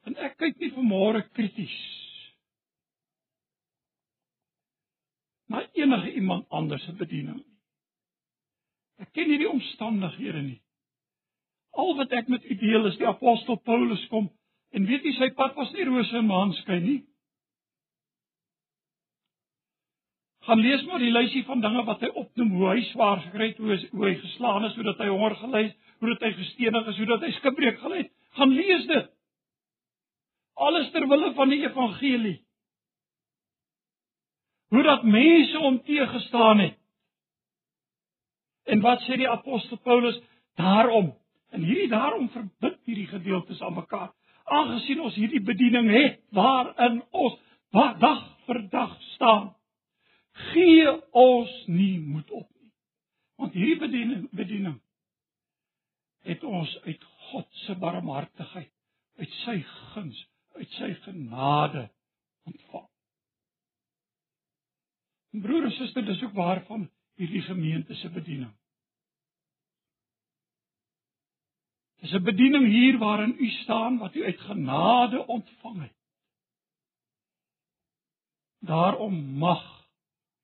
[0.08, 1.78] En ek kyk nie vanmôre krities
[5.48, 7.54] na enige iemand anders se bediening nie.
[9.04, 10.58] Ek ken nie die omstandighede nie.
[11.78, 14.32] Al wat ek met u deel is die apostel Paulus kom
[14.76, 17.00] en weet jy sy pad was nie rose en maanskyn nie.
[20.48, 23.58] gaan lees maar die lysie van dinge wat hy opnoem hoe hy swaar gekry het,
[23.60, 26.91] hoe hoe hy geslaan is, hoe dat hy honger gelei het, hoe dat hy gestenig
[26.91, 28.12] is, hoe dat hy skipbreek gelei het.
[28.38, 29.10] Gaan lees dit.
[30.58, 32.38] Alles ter wille van die evangelie.
[34.74, 36.80] Hoe dat mense hom teëgestaan het.
[38.67, 40.17] En wat sê die apostel Paulus
[40.60, 41.13] daarom?
[41.56, 44.10] En hierdie daarom verbind hierdie gedeeltes aan mekaar.
[44.43, 47.38] Aangesien ons hierdie bediening het waarin ons
[48.02, 49.54] dag vir dag staan
[50.52, 52.72] gee ons nie moed op nie.
[53.41, 54.78] Want hierdie bediening bediening
[56.28, 58.72] het ons uit God se barmhartigheid,
[59.22, 59.62] uit sy
[59.93, 60.17] guns,
[60.58, 61.88] uit sy genade
[62.48, 62.88] ontvang.
[65.41, 68.54] Broer en suster, dis ook waarvan hierdie gemeente se bediening.
[72.02, 75.96] Dis 'n bediening hier waarin u staan wat u uit genade ontvang het.
[78.60, 79.89] Daarom mag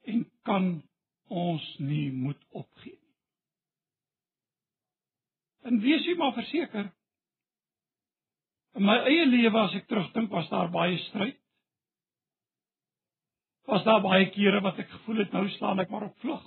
[0.02, 0.90] en kan
[1.28, 3.16] ons nie moet opgee nie.
[5.62, 6.92] En wees jy maar verseker
[8.74, 11.38] in my eie lewe as ek terugdink was daar baie stryd.
[13.70, 16.44] Was daar baie kere wat ek gevoel het nou staan ek maar op vlug.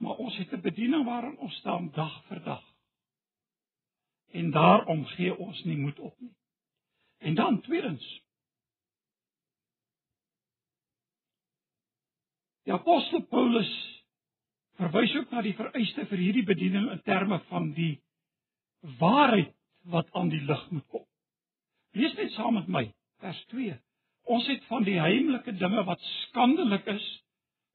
[0.00, 2.64] Maar ons het 'n bediening waarin ons staan dag vir dag.
[4.32, 6.34] En daarom gee ons nie moed op nie.
[7.18, 8.20] En dan tweedens
[12.70, 13.70] Die apostel Paulus
[14.78, 17.96] verwys ook na die vereiste vir hierdie bediening in terme van die
[18.80, 19.54] waarheid
[19.90, 21.04] wat aan die lig moet kom.
[21.96, 22.84] Lees net saam met my
[23.20, 23.76] vers 2.
[24.30, 27.06] Ons het van die heimlike dinge wat skandelik is,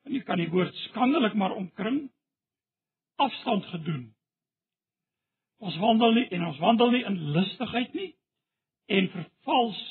[0.05, 2.05] en jy kan die woord skandelik maar omkring,
[3.21, 4.05] afstand gedoen.
[5.63, 8.11] Ons wandel nie en ons wandel nie in lustigheid nie
[8.91, 9.81] en vervals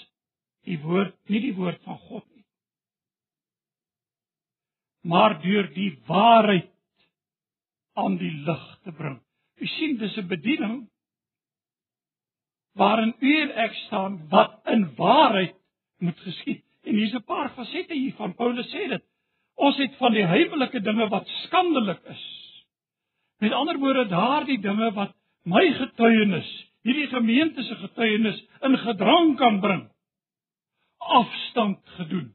[0.69, 2.45] die woord, nie die woord van God nie.
[5.05, 6.71] Maar deur die waarheid
[8.01, 9.19] aan die lig te bring.
[9.61, 10.77] U sien dis 'n bediening
[12.75, 15.55] waarin u en ek staan wat in waarheid
[15.99, 16.63] moet geskied.
[16.83, 18.35] En hier's 'n paar fasette hiervan.
[18.35, 19.05] Paulus sê dit.
[19.55, 22.25] Ons het van die hemelike dinge wat skandelik is.
[23.39, 26.51] Met ander woorde, daardie dinge wat my getuienis,
[26.83, 29.91] hierdie gemeente se getuienis in gedrang kan bring,
[30.99, 32.35] afstand gedoen.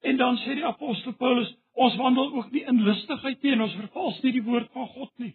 [0.00, 3.74] En dan sê die apostel Paulus, ons wandel ook nie in lustigheid nie en ons
[3.76, 5.34] vervals nie die woord van God nie.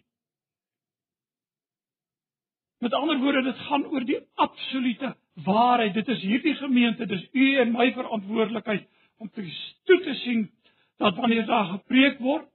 [2.82, 5.12] Met ander woorde, dit gaan oor die absolute
[5.46, 5.94] waarheid.
[5.94, 8.88] Dit is hierdie gemeente, dis u en my verantwoordelikheid
[9.22, 9.44] om te
[9.86, 10.48] toe te sien
[10.98, 12.48] dat wanneer daar gepreek word,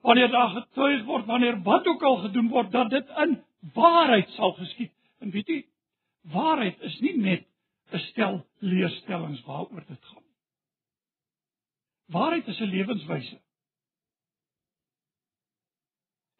[0.00, 3.36] wanneer daar getuig word, wanneer wat ook al gedoen word, dat dit in
[3.76, 4.92] waarheid sal geskied.
[5.20, 5.62] En weet jy,
[6.32, 7.44] waarheid is nie net
[7.92, 10.25] 'n stel leerstellings waaroor dit gaan.
[12.06, 13.40] Waarheid is 'n lewenswyse.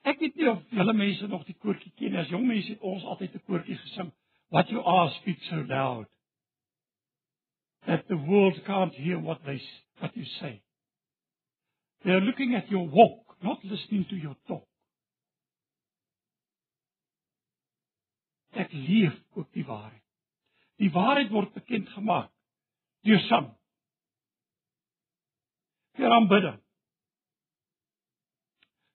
[0.07, 2.20] Ek weet nie of julle mense nog die koortjie ken nie.
[2.20, 4.12] As jong mense het ons altyd 'n koortjie gesing.
[4.48, 6.07] What you ask speaks so loud
[7.87, 9.61] that the world can't hear what they
[9.98, 10.62] what you say.
[12.05, 14.68] They are looking at your walk, not listening to your talk.
[18.57, 20.02] Ek leef ook die waarheid.
[20.81, 22.31] Die waarheid word bekend gemaak
[23.07, 23.50] deur sang.
[25.96, 26.61] Deur aanbidding.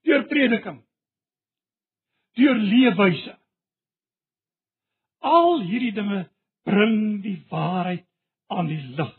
[0.05, 0.81] Deur prediking
[2.33, 3.33] deur leefwyse.
[5.19, 6.21] Al hierdie dinge
[6.67, 8.07] bring die waarheid
[8.51, 9.11] aan die lig.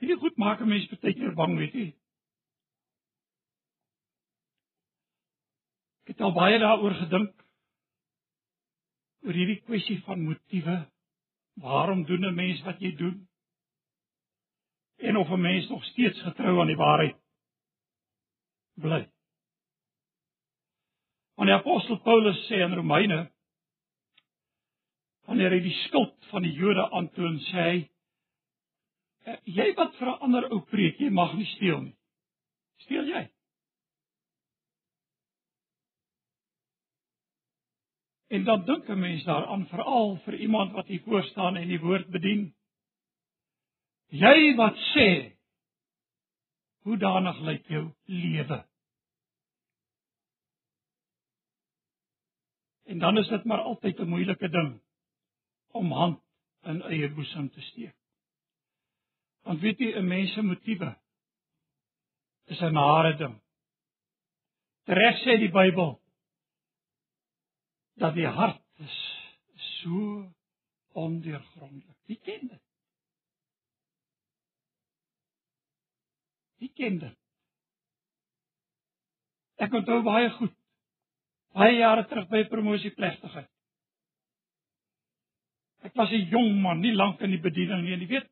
[0.00, 1.88] Hierdie goed maak 'n mens baie keer bang, weet jy?
[6.02, 7.34] Ek het al baie daaroor gedink
[9.24, 10.78] oor hierdie kwessie van motiewe.
[11.60, 13.30] Waarom doen 'n mens wat jy doen?
[15.00, 17.16] en of 'n mens nog steeds getrou aan die waarheid
[18.74, 19.10] bly.
[21.34, 23.32] Wanneer apostel Paulus sê in Romeine
[25.24, 27.90] wanneer hy die skuld van die Jode aantoon sê hy
[29.44, 31.96] jy wat vir 'n ander ou preek jy mag nie steel nie.
[32.76, 33.30] Steel jy?
[38.30, 41.80] En dan dink 'n mens daaraan veral vir iemand wat hier voor staan en die
[41.80, 42.54] woord bedien.
[44.06, 45.34] Jy wat sê
[46.82, 48.66] hoe danig lyk jou lewe?
[52.84, 54.80] En dan is dit maar altyd 'n moeilike ding
[55.70, 56.22] om hand
[56.62, 57.96] in eie boesem te steek.
[59.42, 60.96] Want weet jy 'n mens se motiewe
[62.44, 63.40] is 'n nare ding.
[64.84, 66.00] Reg sê die Bybel
[68.00, 68.98] dat die hart is
[69.80, 70.24] so
[70.92, 71.96] ondeurgrondelik.
[72.08, 72.62] Wie ken dit?
[76.60, 77.16] Wie ken dit?
[79.60, 80.52] Ek onthou baie goed.
[81.56, 83.48] Baie jare terug by promosieplegtigheid.
[85.84, 88.28] Ek was 'n jong man, nie lank in die bediening nie, en jy weet,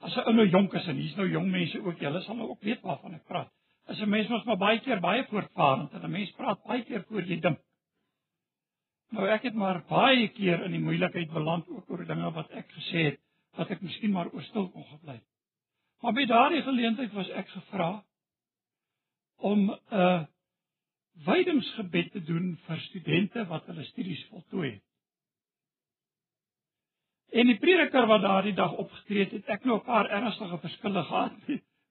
[0.00, 2.48] as 'n ou nou jonk is en hier's nou jong mense ook, julle sal nou
[2.50, 3.50] ook weet waarvan ek praat.
[3.86, 7.04] As 'n mens mos maar baie keer baie voortvarend en 'n mens praat baie keer
[7.08, 7.58] voor jy dink.
[9.14, 12.70] Nou ek het maar baie keer in die moeilikheid beland ook oor dinge wat ek
[12.74, 13.20] gesê het
[13.54, 15.28] wat ek miskien maar oor stil kon gebly het.
[16.02, 17.90] Maar by daardie geleentheid was ek gevra
[19.50, 20.24] om 'n uh,
[21.26, 24.82] wydingsgebed te doen vir studente wat hulle studies voltooi het.
[27.34, 31.04] En die prediker wat daardie dag opgetree het, het ek nou 'n paar ernstige verskille
[31.10, 31.38] gehad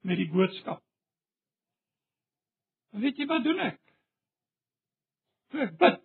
[0.01, 0.84] met die boodskap.
[2.91, 3.80] Weet jy wat doen ek?
[5.49, 6.01] Toe ek bid,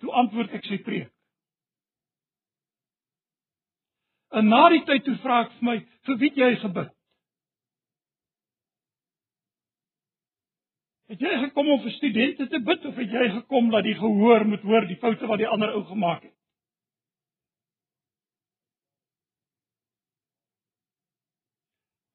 [0.00, 1.12] toe antwoord ek sy preek.
[4.36, 5.76] En na die tyd toe vra ek vir my,
[6.08, 6.92] vir wie jy gebid?
[11.06, 14.44] Het jy gekom om vir studente te bid of het jy gekom dat die gehoor
[14.50, 16.34] moet hoor die foute wat die ander ou gemaak het?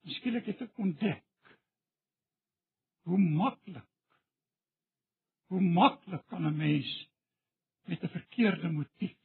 [0.04, 1.24] Miskien het ek ontdek
[3.08, 3.88] hoe maklik
[5.52, 6.92] hoe maklik kan 'n mens
[7.90, 9.18] met 'n verkeerde motief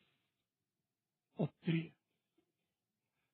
[1.37, 1.95] optree.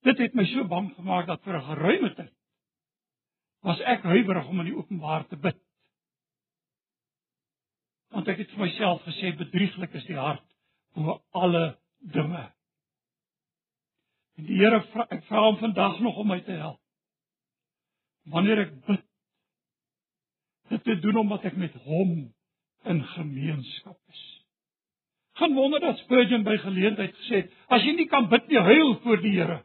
[0.02, 2.34] Dit het my so bang gemaak dat vir 'n geruime tyd
[3.62, 5.60] was ek huiwerig om in die openbaar te bid
[8.12, 10.44] want ek het vir myself gesê bedrieglik is die hart
[10.94, 11.78] bo alle
[12.12, 12.42] dinge.
[14.36, 16.80] En die Here vra ek vra hom vandag nog om my te help.
[18.32, 19.06] Wanneer ek bid,
[20.72, 22.12] dit te doen omdat ek met hom
[22.92, 24.22] in gemeenskap is.
[25.32, 28.98] Gaan wonder dat Spurgeon by geleentheid gesê het, as jy nie kan bid nie, huil
[29.04, 29.62] voor die Here.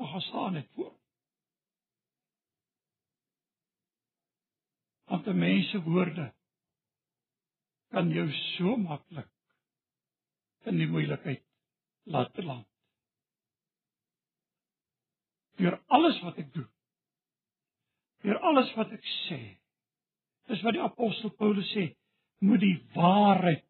[0.00, 0.92] Maar gaan staan net voor.
[5.12, 6.32] Want 'n mens se woorde
[7.90, 9.28] kan jou so maklik
[10.64, 11.44] in die moeilikheid
[12.02, 12.66] laat beland.
[15.60, 16.70] Deur alles wat ek doen.
[18.22, 19.40] Deur alles wat ek sê.
[20.48, 21.92] Dis wat die apostel Paulus sê,
[22.38, 23.66] moet die waarheid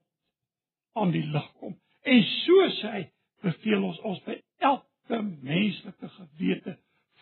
[0.99, 1.74] aan die lig kom.
[2.03, 3.03] En so sê hy,
[3.43, 6.76] beveel ons ons by elke menslike gewete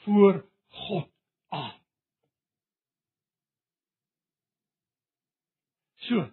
[0.04, 0.42] voor
[0.86, 1.08] God
[1.54, 1.76] aan.
[6.08, 6.24] So,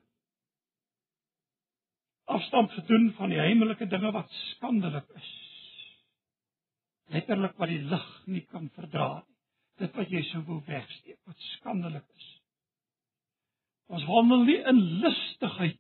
[2.28, 5.34] afstand gedoen van die heimelike dinge wat skandelik is.
[7.14, 9.36] Letterlik wat die lig nie kan verdra nie.
[9.78, 12.30] Dit wat jy sou wil wegsteek, wat skandelik is.
[13.94, 15.78] Ons wandel nie in lustigheid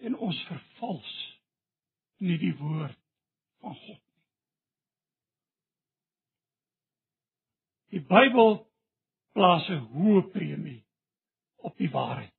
[0.00, 1.16] En ons vervals
[2.24, 2.98] nie die woord
[3.60, 4.10] van God nie.
[7.90, 8.60] Die Bybel
[9.34, 10.84] plaas 'n hoë premie
[11.56, 12.34] op die waarheid.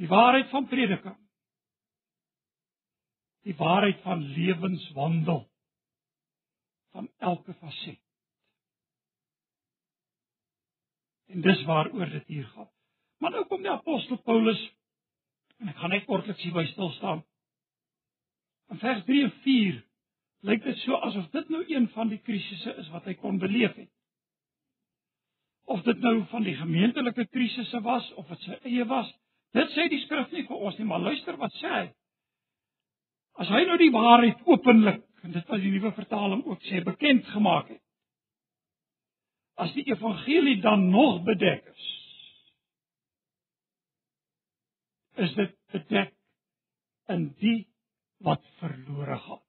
[0.00, 1.18] Die waarheid van prediking.
[3.44, 5.50] Die waarheid van lewenswandel
[6.94, 8.00] van elke faset.
[11.26, 12.70] En dis waaroor dit hier gaan.
[13.18, 14.60] Maar nou kom die apostel Paulus
[15.64, 17.24] en ek gaan net kortliks hier by stil staan.
[18.72, 19.82] In vers 3 en 4
[20.44, 23.72] lyk dit so asof dit nou een van die krisisse is wat hy kon beleef
[23.80, 23.88] het
[25.64, 29.08] of dit nou van die gemeentelike krisisse was of dit sy eie was.
[29.56, 31.86] Dit sê die skrif nie vir ons nie, maar luister wat sê hy.
[33.40, 37.26] As hy nou die waarheid openlik, en dit wat die nuwe vertaling ook sê, bekend
[37.32, 37.80] gemaak het.
[39.56, 41.88] As die evangelie dan nog bedek is,
[45.20, 46.12] is dit bedek
[47.12, 47.60] in die
[48.24, 49.42] wat verlore gaan.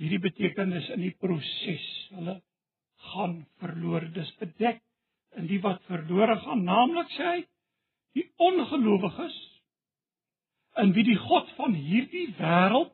[0.00, 2.40] Hierdie betekenis in die proses, hulle
[3.10, 4.08] gaan verlore.
[4.16, 4.80] Dis bedek
[5.38, 7.40] in die wat verlore gaan, naamlik sê hy
[8.18, 9.36] die ongelowiges
[10.82, 12.90] in wie die god van hierdie wêreld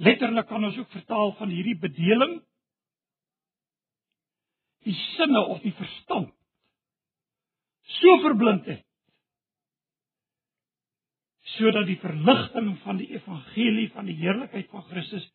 [0.00, 2.38] letterlik kan ons ook vertaal van hierdie bedeling
[4.86, 6.30] die sinne of die verstand
[8.00, 8.84] so verblind het
[11.56, 15.26] sodat die verligting van die evangelie van die heerlikheid van Christus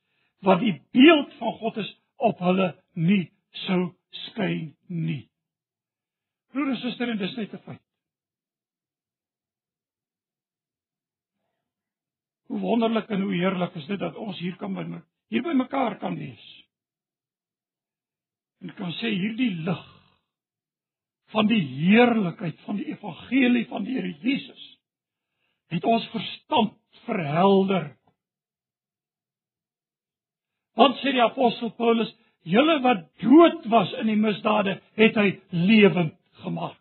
[0.46, 1.90] wat die beeld van God is
[2.24, 3.26] op hulle nie
[3.66, 3.82] sou
[4.30, 5.26] skyn nie.
[6.54, 7.82] Broer en suster, en dis net 'n feit.
[12.48, 15.98] Hoe wonderlik en hoe heerlik is dit dat ons hier kan by hier by mekaar
[16.00, 16.64] kan wees.
[18.62, 19.86] En kan sê hierdie lig
[21.34, 24.75] van die heerlikheid van die evangelie van die Here Jesus
[25.74, 27.94] het ons verstand verhelder.
[30.76, 32.12] Want sê die apostel Paulus,
[32.46, 36.14] Julle wat dood was in die misdade, het hy lewend
[36.44, 36.78] gemaak.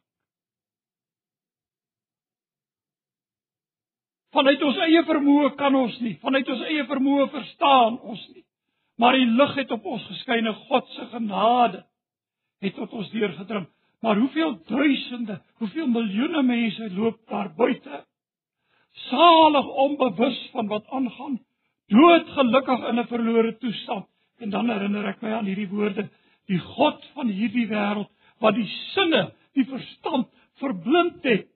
[4.35, 8.43] Vanuit ons eie vermoë kan ons nie, vanuit ons eie vermoë verstaan ons nie.
[9.01, 11.85] Maar die lig het op ons geskyn, God se genade
[12.63, 13.65] het tot ons deurgedring.
[14.05, 18.03] Maar hoeveel duisende, hoeveel miljoene mense loop daar buite?
[18.95, 21.41] Salig onbewus van wat aangaan,
[21.87, 24.07] doodgelukkig in 'n verlore toestand.
[24.39, 26.09] En dan herinner ek my aan hierdie woorde:
[26.47, 31.49] Die God van hierdie wêreld wat die sinne, die verstand verblind het.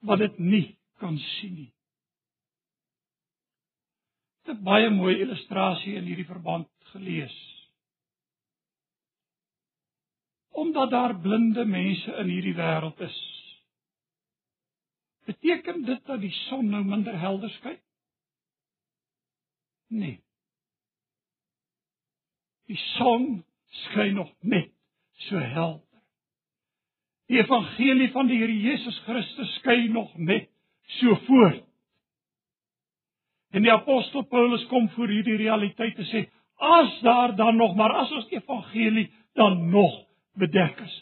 [0.00, 1.72] Wat dit nie kan sien nie.
[4.46, 7.36] Dit baie mooi illustrasie in hierdie verband gelees.
[10.50, 13.35] Omdat daar blinde mense in hierdie wêreld is.
[15.26, 17.80] Beteken dit dat die son nou minder helder skyn?
[19.90, 20.20] Nee.
[22.66, 23.44] Die son
[23.86, 24.70] skyn nog net
[25.26, 25.82] so helder.
[27.26, 30.46] Die evangelie van die Here Jesus Christus skyn nog net
[31.00, 31.64] so voort.
[33.50, 37.94] En die apostel Paulus kom voor hierdie realiteit te sê, as daar dan nog maar
[38.02, 39.94] as ons evangelie dan nog
[40.38, 40.96] bedek is.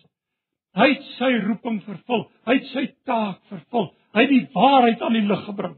[0.74, 5.16] Hy het sy roeping vervul, hy het sy taak vervul, hy het die waarheid aan
[5.16, 5.74] die lig gebring.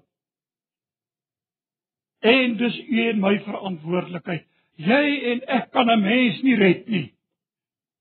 [2.26, 4.46] En dis u en my verantwoordelikheid.
[4.76, 7.14] Jy en ek kan 'n mens nie red nie.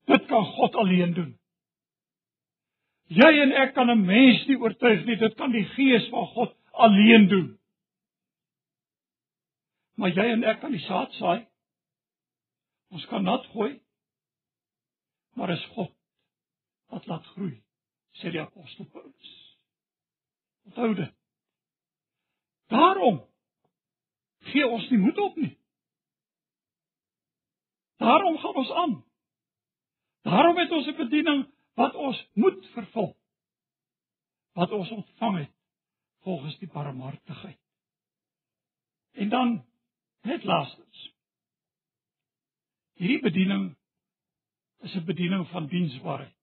[0.06, 1.38] Dit kan God alleen doen.
[3.06, 6.56] Jy en ek kan 'n mens nie oortuig nie, dit kan die Gees van God
[6.72, 7.58] alleen doen.
[9.96, 11.46] Maar jy en ek kan die saad saai.
[12.90, 13.80] Ons kan nat gooi.
[15.34, 15.92] Maar is God
[16.86, 17.62] wat laat groei,
[18.12, 19.45] sê die apostel Paulus.
[20.66, 21.12] Onthou dit.
[22.66, 23.22] Daarom
[24.50, 25.52] gee ons nie moed op nie.
[28.02, 28.96] Daarom gaan ons aan.
[30.26, 33.16] Daarom het ons 'n bediening wat ons moet vervul
[34.56, 35.52] wat ons ontvang het
[36.24, 37.60] volgens die barmhartigheid.
[39.12, 39.66] En dan
[40.20, 41.12] net laastens.
[42.96, 43.76] Hierdie bediening
[44.78, 46.35] is 'n bediening van diensbaarheid.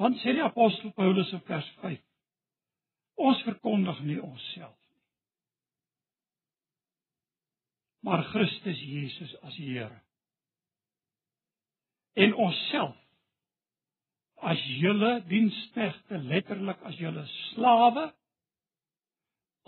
[0.00, 1.98] Want sê die apostel Paulus in vers 5:
[3.20, 5.00] Ons verkondig nie onsself nie.
[8.08, 10.00] Maar Christus Jesus as Here
[12.20, 12.96] en onsself
[14.50, 18.06] as julle diensknegte letterlik as julle slawe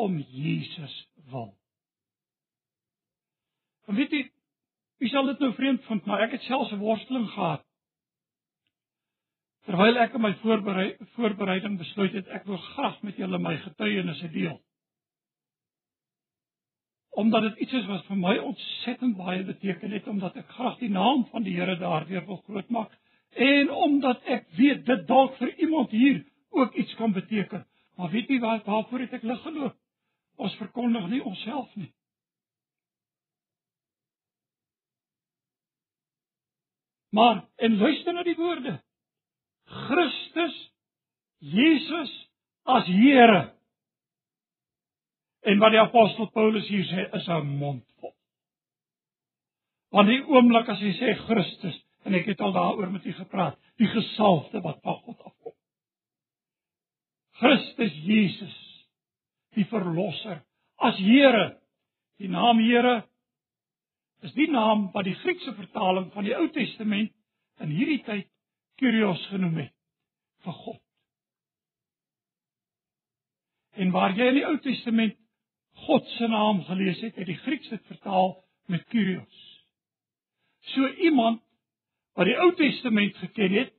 [0.01, 0.95] om Jesus
[1.29, 1.53] wil.
[3.87, 4.23] En weet jy,
[5.03, 7.65] wie sal dit nou vreemd vind, maar ek het selfs 'n worsteling gehad.
[9.67, 14.31] Terwyl ek in my voorberei voorbereiding besluit het ek wil graag met julle my getuienisse
[14.35, 14.59] deel
[17.13, 20.89] omdat dit iets is wat vir my ontsettend baie beteken het omdat ek graag die
[20.91, 22.95] naam van die Here daardeur wil grootmaak
[23.33, 27.67] en omdat ek weet dit dalk vir iemand hier ook iets kan beteken.
[27.97, 29.77] Maar weet jy waar waarvoor het ek lig geloop?
[30.37, 31.93] Ons verkondig nie onsself nie.
[37.13, 38.79] Maar en luister na die woorde.
[39.73, 40.55] Christus
[41.41, 42.13] Jesus
[42.69, 43.53] as Here
[45.43, 48.15] En wat die apostel Paulus hier sê is 'n mondvol.
[49.91, 53.59] Want die oomblik as hy sê Christus en ek het al daaroor met u gepraat,
[53.79, 55.53] die gesalfde wat van God afkom.
[57.43, 58.87] Christus Jesus,
[59.55, 60.43] die verlosser,
[60.79, 61.59] as Here.
[62.19, 63.03] Die naam Here
[64.23, 67.13] is die naam wat die Griekse vertaling van die Ou Testament
[67.59, 68.29] in hierdie tyd
[68.81, 69.75] Kyrios genoem het
[70.43, 70.81] vir God.
[73.73, 75.17] En waar jy in die Ou Testament
[75.87, 78.35] God se naam gelees het, het die Grieks dit vertaal
[78.71, 79.39] met Kyrios.
[80.75, 81.41] So iemand
[82.19, 83.73] wat die Ou Testament geken het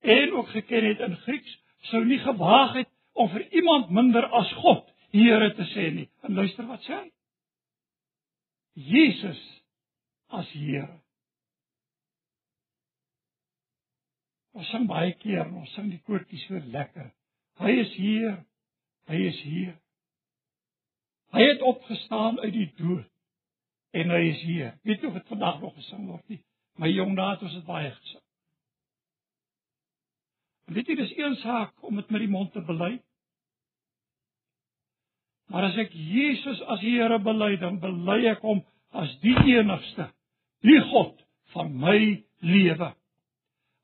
[0.00, 1.58] en ook geken het in Grieks,
[1.90, 6.10] sou nie gewaag het om vir iemand minder as God Here te sê nie.
[6.20, 7.06] En luister wat sê hy?
[8.76, 9.40] Jesus
[10.28, 11.00] as Here.
[14.58, 17.12] Ons sing baie keer, ons sing die koortjies so lekker.
[17.62, 18.40] Hy is hier.
[19.08, 19.76] Hy is hier.
[21.32, 23.06] Hy het opgestaan uit die dood
[23.96, 24.72] en hy is hier.
[24.84, 26.40] Weet jy of dit vandag nog gesing word nie?
[26.80, 28.24] My jong dae het ons dit baie gesing.
[30.68, 32.98] En weet jy dis een saak om dit met die mond te bely.
[35.48, 38.60] Maar as ek Jesus as Here bely, dan bely ek hom
[38.92, 40.10] as die enigste,
[40.64, 41.16] die God
[41.54, 41.98] van my
[42.44, 42.92] lewe.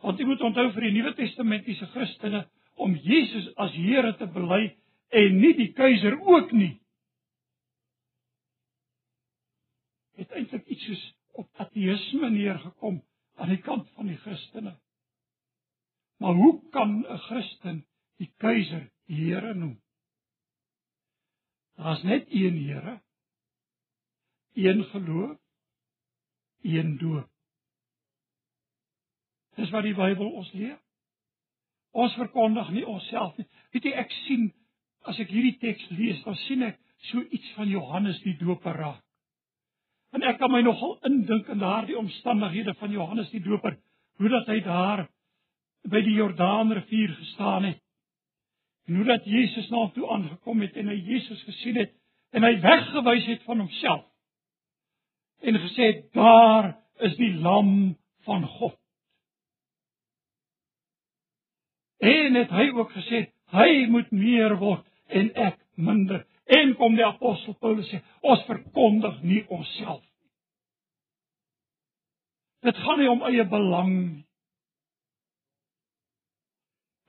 [0.05, 2.44] Want jy moet onthou vir die Nuwe Testamentiese Christene
[2.76, 4.66] om Jesus as Here te bely
[5.14, 6.74] en nie die keiser ook nie.
[10.14, 11.05] het eintlik iets soos
[11.40, 13.00] op ateïsme neergekom
[13.42, 14.76] aan die kant van die Christene.
[16.22, 17.86] Maar hoe kan 'n Christen
[18.16, 19.80] die keiser Here noem?
[21.76, 23.02] Daar's net een Here.
[24.55, 25.38] Een geloof,
[26.62, 27.34] een doop.
[29.59, 30.76] Dis wat die Bybel ons leer.
[31.94, 33.46] Ons verkondig nie onsself nie.
[33.74, 34.48] Weet jy ek sien
[35.07, 36.78] as ek hierdie teks lees, dan sien ek
[37.11, 39.02] so iets van Johannes die Doper raak.
[40.14, 43.76] En ek kan my nogal indink in daardie omstandighede van Johannes die Doper,
[44.18, 45.05] hoe dat hy daar
[45.90, 47.80] by die Jordaanrivier gestaan het.
[48.88, 51.94] En hoe dat Jesus na hom toe aangekom het en hy Jesus gesien het
[52.34, 54.05] en hy weggewys het van homself
[55.44, 58.78] en gesê daar is die lam van God.
[62.05, 63.24] En het hy ook gesê
[63.55, 66.24] hy moet meer word en ek minder.
[66.44, 70.11] En kom die apostel Paulus sê ons verkondig nie onsself nie.
[72.68, 74.22] Dit gaan nie om eie belang nie.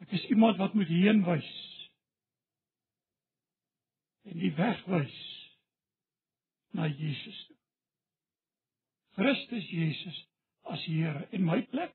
[0.05, 1.51] Ek is iemand wat moet heenwys
[4.25, 5.17] en die weg wys
[6.75, 7.57] na Jesus toe.
[9.15, 10.17] Christus Jesus
[10.67, 11.93] as Here en my plek.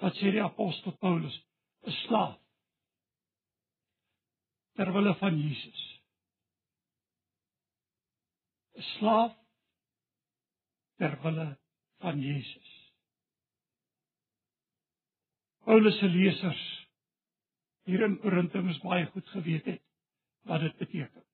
[0.00, 1.34] Wat sê die apostel Paulus?
[1.86, 2.38] 'n Slaaf
[4.74, 5.80] ter wille van Jesus.
[8.76, 9.32] 'n Slaaf
[10.96, 11.58] ter wille
[12.00, 12.68] van Jesus.
[15.64, 16.62] Paulus se lesers
[17.84, 19.82] hier in Korinthe moes baie goed geweet het
[20.48, 21.24] wat dit beteken.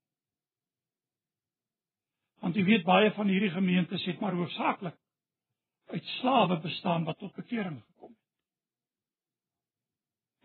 [2.42, 4.98] Want jy weet baie van hierdie gemeentes het maar hoofsaaklik
[5.86, 7.95] uit slawe bestaan wat tot bekering gekom.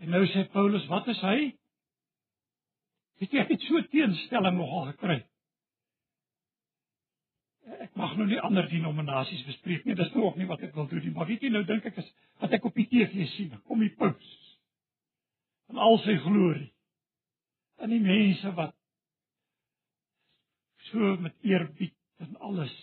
[0.01, 1.51] En nou sê Paulus, wat is hy?
[3.21, 5.19] Weet jy, het so teenstelling nogal gekry.
[7.85, 10.89] Ek mag nou nie ander denominasies bespreek nie, dis nou ook nie wat ek wil
[10.89, 12.09] doen nie, maar weet jy nou dink ek is
[12.41, 14.31] wat ek op die TV sien, kom die paus.
[15.69, 16.71] En al sy glorie
[17.81, 18.73] aan die mense wat
[20.89, 21.95] so met eerbied
[22.25, 22.73] en alles.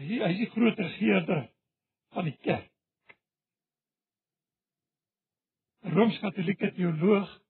[0.00, 1.46] Hy hy is die groot regerder
[2.16, 2.71] van die kerk.
[5.82, 7.40] Rooms-Katolieke teoloog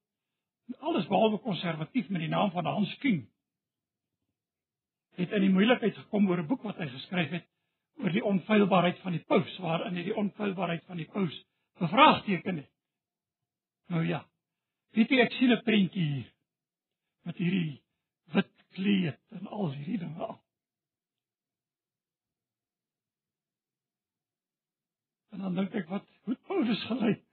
[0.78, 3.26] alles behalwe konservatief met die naam van Hans King
[5.20, 7.49] het in die moeilikheid gekom oor 'n boek wat hy geskryf het
[8.01, 11.45] oor die onfeilbaarheid van die paus waarin hy die onfeilbaarheid van die paus
[11.78, 12.70] bevraagteken het.
[13.89, 14.24] Nou ja,
[14.93, 16.33] Weet jy ek sien 'n prentjie hier
[17.24, 17.80] met hierdie
[18.35, 20.28] wit kleed en al hierdie dinge.
[25.33, 27.24] En dan dink ek wat hoe Paulus gelyk.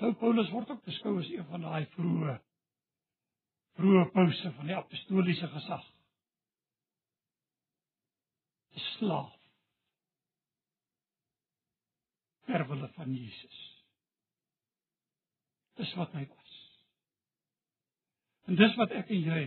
[0.00, 2.38] Want Paulus word ook beskou as een van daai vroeë
[3.78, 5.84] vroeë pause van die apostoliese gesag.
[8.96, 9.32] Slaaf.
[12.48, 13.60] Terwyl van Jesus
[15.82, 16.56] is wat hy was.
[18.46, 19.44] En dis wat ek en jy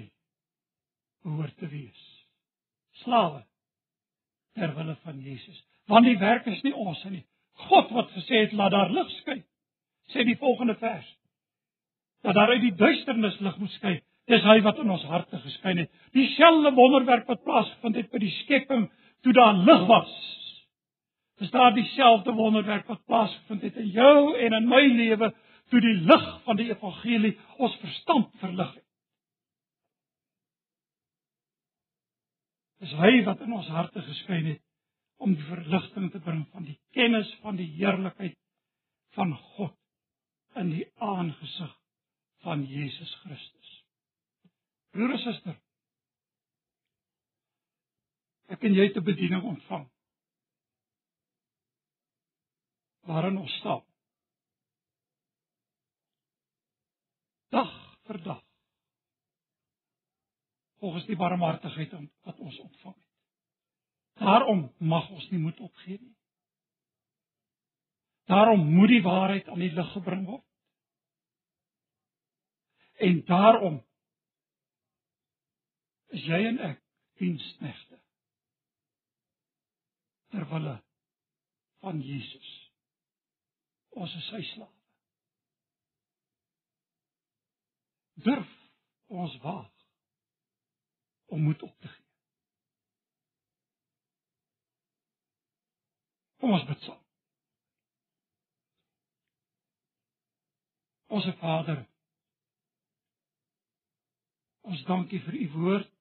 [1.26, 2.04] behoort te wees.
[3.04, 3.44] Slawe
[4.56, 5.58] ter wille van Jesus.
[5.92, 7.26] Want die werk is nie ons nie.
[7.68, 9.44] God wat gesê het laat daar lig skyn.
[10.14, 11.08] Sê die volgende vers.
[12.22, 14.02] Dat daar uit die duisternis lig moet skyn.
[14.30, 15.92] Dis hy wat in ons harte geskyn het.
[16.18, 18.88] Dieselfde wonderwerk wat plaasgevind het by die skepping
[19.26, 20.16] toe daar lig was.
[21.42, 25.34] Dis daar dieselfde wonderwerk wat plaasgevind het in jou en in my lewe
[25.70, 28.84] toe die lig van die evangelie ons verstand verlig het.
[32.86, 34.62] Dis hy wat in ons harte geskyn het
[35.22, 38.36] om die verligting te bring van die kennis van die heerlikheid
[39.16, 39.74] van God
[40.62, 41.74] in die aangesig
[42.46, 43.72] van Jesus Christus.
[44.96, 45.58] Broer en suster,
[48.54, 49.90] ek en jy te bediening ontvang.
[53.10, 53.84] Waarin ons staan.
[57.56, 57.72] dag
[58.08, 58.44] vir dag.
[60.84, 61.94] Volgens die barmhartigheid
[62.28, 63.04] wat ons ontvang het.
[64.26, 66.14] Daarom mag ons nie moed opgee nie.
[68.32, 70.45] Daarom moet die waarheid aan die lig gebring word.
[72.96, 73.82] En daarom
[76.16, 76.80] is jy en ek
[77.20, 78.00] diensknegte
[80.32, 80.78] ter wille
[81.84, 82.54] van Jesus.
[83.96, 84.76] Ons is sy slaaf.
[88.16, 88.52] durf
[89.06, 89.72] ons waag
[91.26, 92.06] om moed op te gee.
[96.40, 97.02] Kom ons bid saam.
[101.16, 101.84] Ons Vader,
[104.66, 105.92] ons dankie vir u woord.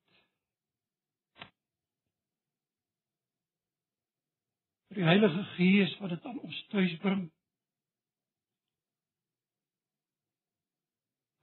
[4.94, 7.24] vir die Heilige Gees wat dit aan ons tuis bring.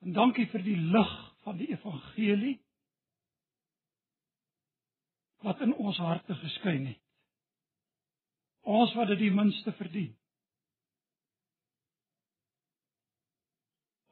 [0.01, 1.11] En dankie vir die lig
[1.43, 2.55] van die evangelie
[5.43, 7.01] wat in ons harte geskyn het.
[8.61, 10.13] Ons wat dit die minste verdien.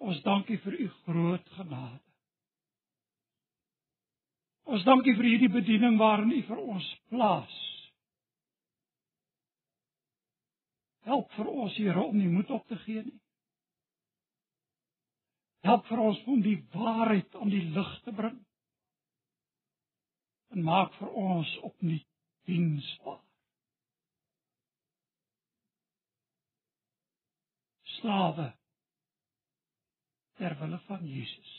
[0.03, 2.08] Ons dankie vir u groot genade.
[4.69, 7.55] Ons dankie vir hierdie bediening waarin u vir ons plaas.
[11.09, 13.17] Help vir ons Here om nie moed op te gee nie.
[15.65, 18.37] Help vir ons om die waarheid aan die lig te bring.
[20.53, 22.05] En maak vir ons opnuut
[22.49, 23.23] diensbaar.
[27.97, 28.51] Slawe
[30.39, 31.58] ter wille van Jesus.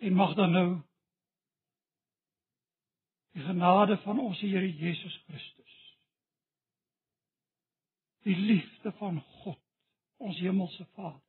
[0.00, 0.68] En mag dan nou
[3.36, 5.76] die genade van ons Here Jesus Christus
[8.26, 9.60] die liefde van God
[10.16, 11.22] ons hemelse Vader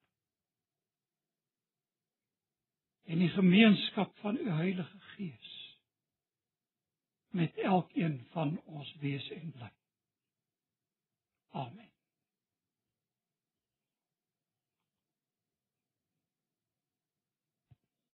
[3.12, 5.54] en die gemeenskap van u Heilige Gees
[7.32, 9.72] met elkeen van ons wees en bly.
[11.50, 11.91] Amen.